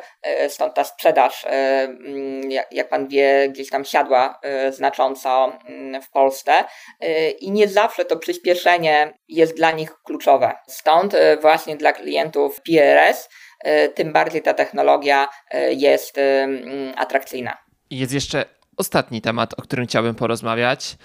stąd 0.48 0.74
ta 0.74 0.84
sprzedaż, 0.84 1.46
jak 2.70 2.88
pan 2.88 3.08
wie, 3.08 3.48
gdzieś 3.48 3.70
tam 3.70 3.84
siadła 3.84 4.40
znacząco 4.70 5.58
w 6.02 6.10
Polsce 6.10 6.52
i 7.40 7.50
nie 7.50 7.68
zawsze 7.68 8.04
to 8.04 8.16
przyspieszenie 8.16 9.18
jest 9.28 9.56
dla 9.56 9.70
nich 9.70 9.90
kluczowe. 10.04 10.52
Stąd 10.68 11.16
właśnie 11.40 11.76
dla 11.76 11.92
klientów 11.92 12.60
PRS 12.62 13.28
E, 13.60 13.88
tym 13.88 14.12
bardziej 14.12 14.42
ta 14.42 14.54
technologia 14.54 15.28
e, 15.50 15.72
jest 15.72 16.18
e, 16.18 16.42
mm, 16.44 16.94
atrakcyjna. 16.96 17.56
Jest 17.90 18.12
jeszcze 18.12 18.44
ostatni 18.76 19.20
temat, 19.20 19.54
o 19.58 19.62
którym 19.62 19.86
chciałbym 19.86 20.14
porozmawiać. 20.14 20.96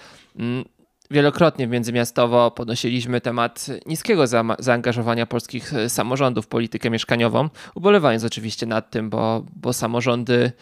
Wielokrotnie 1.10 1.66
międzymiastowo 1.66 2.50
podnosiliśmy 2.50 3.20
temat 3.20 3.66
niskiego 3.86 4.26
za 4.26 4.44
zaangażowania 4.58 5.26
polskich 5.26 5.72
samorządów 5.88 6.44
w 6.44 6.48
politykę 6.48 6.90
mieszkaniową, 6.90 7.48
ubolewając 7.74 8.24
oczywiście 8.24 8.66
nad 8.66 8.90
tym, 8.90 9.10
bo, 9.10 9.44
bo 9.56 9.72
samorządy 9.72 10.52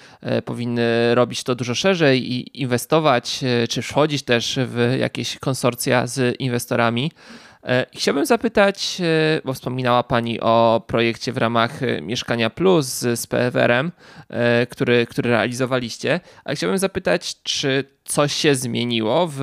powinny 0.45 1.15
robić 1.15 1.45
to 1.45 1.55
dużo 1.55 1.75
szerzej 1.75 2.33
i 2.33 2.61
inwestować, 2.61 3.41
czy 3.69 3.83
wchodzić 3.83 4.23
też 4.23 4.59
w 4.67 4.97
jakieś 4.99 5.39
konsorcja 5.39 6.07
z 6.07 6.41
inwestorami. 6.41 7.11
E, 7.67 7.87
chciałbym 7.93 8.27
zapytać, 8.27 9.01
e, 9.01 9.41
bo 9.45 9.53
wspominała 9.53 10.03
Pani 10.03 10.41
o 10.41 10.83
projekcie 10.87 11.33
w 11.33 11.37
ramach 11.37 11.83
e, 11.83 12.01
Mieszkania 12.01 12.51
Plus 12.51 12.87
z 12.87 13.27
PFR-em, 13.27 13.93
który, 14.71 15.07
który 15.07 15.31
realizowaliście, 15.31 16.21
ale 16.45 16.57
chciałbym 16.57 16.79
zapytać, 16.79 17.43
czy 17.43 17.85
coś 18.05 18.33
się 18.33 18.55
zmieniło 18.55 19.29
w 19.33 19.41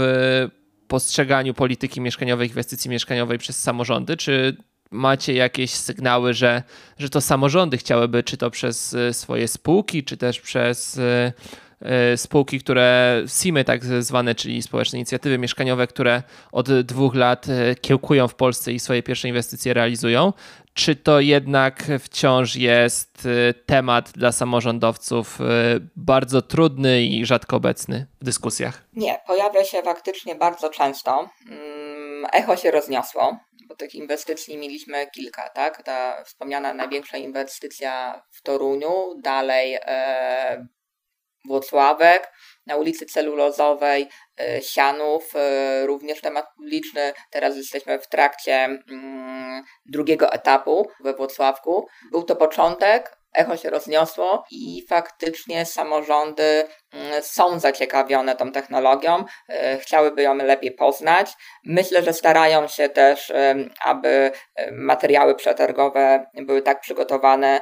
postrzeganiu 0.90 1.54
polityki 1.54 2.02
mieszkaniowej, 2.02 2.48
inwestycji 2.48 2.90
mieszkaniowej 2.90 3.38
przez 3.38 3.60
samorządy, 3.64 4.18
czy 4.18 4.58
macie 4.92 5.34
jakieś 5.34 5.72
sygnały, 5.72 6.34
że, 6.34 6.64
że 6.98 7.10
to 7.10 7.22
samorządy 7.22 7.78
chciałyby, 7.78 8.24
czy 8.24 8.38
to 8.38 8.52
przez 8.52 8.96
swoje 9.12 9.48
spółki, 9.48 10.04
czy 10.04 10.18
też 10.18 10.42
przez 10.42 11.00
E, 11.82 12.18
spółki, 12.18 12.60
które 12.60 13.24
SIMy 13.28 13.64
tak 13.64 13.86
zwane, 13.86 14.36
czyli 14.36 14.62
społeczne 14.62 15.00
inicjatywy 15.00 15.38
mieszkaniowe, 15.38 15.88
które 15.88 16.24
od 16.52 16.82
dwóch 16.82 17.16
lat 17.16 17.50
e, 17.50 17.76
kiełkują 17.76 18.28
w 18.28 18.36
Polsce 18.36 18.74
i 18.74 18.80
swoje 18.80 19.04
pierwsze 19.04 19.28
inwestycje 19.28 19.74
realizują. 19.74 20.34
Czy 20.80 20.96
to 20.96 21.20
jednak 21.20 21.84
wciąż 22.00 22.56
jest 22.56 23.26
e, 23.26 23.54
temat 23.54 24.12
dla 24.12 24.32
samorządowców 24.32 25.40
bardzo 25.96 26.42
trudny 26.42 27.02
i 27.02 27.26
rzadko 27.26 27.56
obecny 27.56 28.08
w 28.22 28.26
dyskusjach? 28.26 28.84
Nie, 28.94 29.20
pojawia 29.28 29.64
się 29.64 29.82
faktycznie 29.82 30.36
bardzo 30.36 30.70
często. 30.70 31.30
Mm, 31.50 32.26
echo 32.34 32.58
się 32.58 32.72
rozniosło 32.72 33.40
bo 33.70 33.76
tych 33.76 33.96
inwestycji 33.96 34.58
mieliśmy 34.58 35.08
kilka, 35.08 35.50
tak? 35.50 35.84
Ta 35.84 36.24
wspomniana 36.24 36.74
największa 36.74 37.18
inwestycja 37.18 38.24
w 38.32 38.42
Toruniu, 38.42 39.16
dalej 39.24 39.78
e, 39.82 40.68
Włocławek, 41.46 42.32
na 42.66 42.76
ulicy 42.76 43.06
Celulozowej, 43.06 44.10
e, 44.40 44.62
Sianów, 44.62 45.36
e, 45.36 45.86
również 45.86 46.22
temat 46.22 46.46
publiczny. 46.56 47.14
Teraz 47.32 47.58
jesteśmy 47.58 48.00
w 48.00 48.08
trakcie 48.08 48.54
mm, 48.92 49.64
drugiego 49.86 50.32
etapu 50.32 50.88
we 51.04 51.14
Włocławku. 51.14 51.88
Był 52.12 52.24
to 52.24 52.36
początek, 52.36 53.18
echo 53.34 53.58
się 53.58 53.70
rozniosło 53.70 54.44
i 54.52 54.86
faktycznie 54.90 55.66
samorządy 55.66 56.44
mm, 56.94 57.24
są 57.24 57.60
zaciekawione 57.60 58.36
tą 58.36 58.52
technologią, 58.52 59.26
e, 59.50 59.78
chciałyby 59.78 60.22
ją 60.22 60.36
lepiej 60.36 60.72
poznać. 60.72 61.32
Myślę, 61.66 62.04
że 62.04 62.14
starają 62.14 62.68
się 62.68 62.90
też, 62.90 63.34
aby 63.82 64.32
materiały 64.72 65.36
przetargowe 65.36 66.26
były 66.34 66.62
tak 66.62 66.82
przygotowane, 66.82 67.62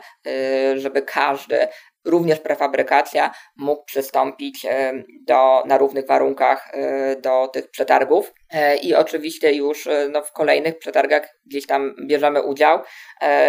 żeby 0.75 1.01
każdy 1.01 1.67
również 2.07 2.39
prefabrykacja 2.39 3.31
mógł 3.57 3.85
przystąpić 3.85 4.65
e, 4.65 5.03
do, 5.21 5.63
na 5.65 5.77
równych 5.77 6.07
warunkach 6.07 6.71
e, 6.73 7.15
do 7.15 7.47
tych 7.47 7.69
przetargów. 7.69 8.33
E, 8.53 8.77
I 8.77 8.95
oczywiście 8.95 9.53
już 9.53 9.87
no, 10.11 10.23
w 10.23 10.31
kolejnych 10.31 10.77
przetargach 10.77 11.37
gdzieś 11.45 11.67
tam 11.67 11.95
bierzemy 12.07 12.41
udział 12.41 12.79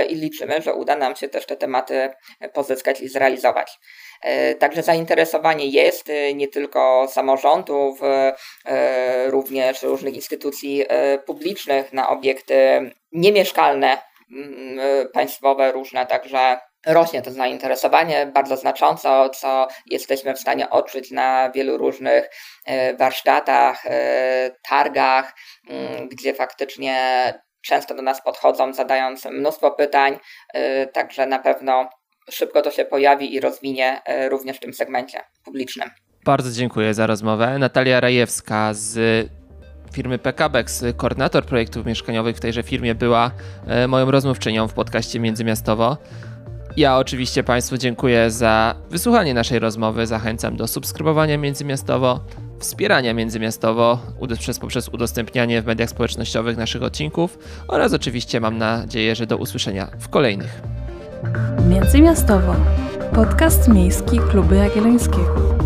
i 0.08 0.14
liczymy, 0.14 0.62
że 0.62 0.74
uda 0.74 0.96
nam 0.96 1.16
się 1.16 1.28
też 1.28 1.46
te 1.46 1.56
tematy 1.56 2.10
pozyskać 2.52 3.00
i 3.00 3.08
zrealizować. 3.08 3.78
Także 4.58 4.82
zainteresowanie 4.82 5.66
jest 5.66 6.10
nie 6.34 6.48
tylko 6.48 7.06
samorządów, 7.08 8.00
również 9.26 9.82
różnych 9.82 10.14
instytucji 10.14 10.84
publicznych 11.26 11.92
na 11.92 12.08
obiekty 12.08 12.90
niemieszkalne, 13.12 13.98
państwowe 15.12 15.72
różne, 15.72 16.06
także 16.06 16.58
rośnie 16.86 17.22
to 17.22 17.30
zainteresowanie 17.30 18.30
bardzo 18.34 18.56
znacząco, 18.56 19.28
co 19.28 19.68
jesteśmy 19.86 20.34
w 20.34 20.38
stanie 20.38 20.70
odczuć 20.70 21.10
na 21.10 21.50
wielu 21.50 21.78
różnych 21.78 22.30
e, 22.66 22.96
warsztatach, 22.96 23.86
e, 23.86 24.50
targach, 24.68 25.34
mm, 25.68 26.08
gdzie 26.08 26.34
faktycznie 26.34 26.94
często 27.62 27.94
do 27.94 28.02
nas 28.02 28.22
podchodzą, 28.22 28.72
zadając 28.72 29.24
mnóstwo 29.24 29.70
pytań, 29.70 30.18
e, 30.54 30.86
także 30.86 31.26
na 31.26 31.38
pewno 31.38 31.88
szybko 32.30 32.62
to 32.62 32.70
się 32.70 32.84
pojawi 32.84 33.34
i 33.34 33.40
rozwinie 33.40 34.00
również 34.30 34.56
w 34.56 34.60
tym 34.60 34.74
segmencie 34.74 35.20
publicznym. 35.44 35.90
Bardzo 36.24 36.50
dziękuję 36.50 36.94
za 36.94 37.06
rozmowę. 37.06 37.58
Natalia 37.58 38.00
Rajewska 38.00 38.70
z 38.72 39.26
firmy 39.92 40.18
PKBEX, 40.18 40.84
koordynator 40.96 41.44
projektów 41.44 41.86
mieszkaniowych 41.86 42.36
w 42.36 42.40
tejże 42.40 42.62
firmie, 42.62 42.94
była 42.94 43.30
moją 43.88 44.10
rozmówczynią 44.10 44.68
w 44.68 44.74
podcaście 44.74 45.20
Międzymiastowo. 45.20 45.96
Ja 46.78 46.98
oczywiście 46.98 47.44
Państwu 47.44 47.78
dziękuję 47.78 48.30
za 48.30 48.74
wysłuchanie 48.90 49.34
naszej 49.34 49.58
rozmowy. 49.58 50.06
Zachęcam 50.06 50.56
do 50.56 50.66
subskrybowania 50.66 51.38
Międzymiastowo, 51.38 52.20
wspierania 52.58 53.14
Międzymiastowo 53.14 53.98
przez, 54.38 54.58
poprzez 54.58 54.88
udostępnianie 54.88 55.62
w 55.62 55.66
mediach 55.66 55.90
społecznościowych 55.90 56.56
naszych 56.56 56.82
odcinków 56.82 57.38
oraz 57.68 57.92
oczywiście 57.92 58.40
mam 58.40 58.58
nadzieję, 58.58 59.14
że 59.14 59.26
do 59.26 59.36
usłyszenia 59.36 59.88
w 59.98 60.08
kolejnych. 60.08 60.62
Międzymiastowo. 61.68 62.54
Podcast 63.14 63.68
miejski 63.68 64.18
Kluby 64.18 64.56
Jagiellońskiego. 64.56 65.58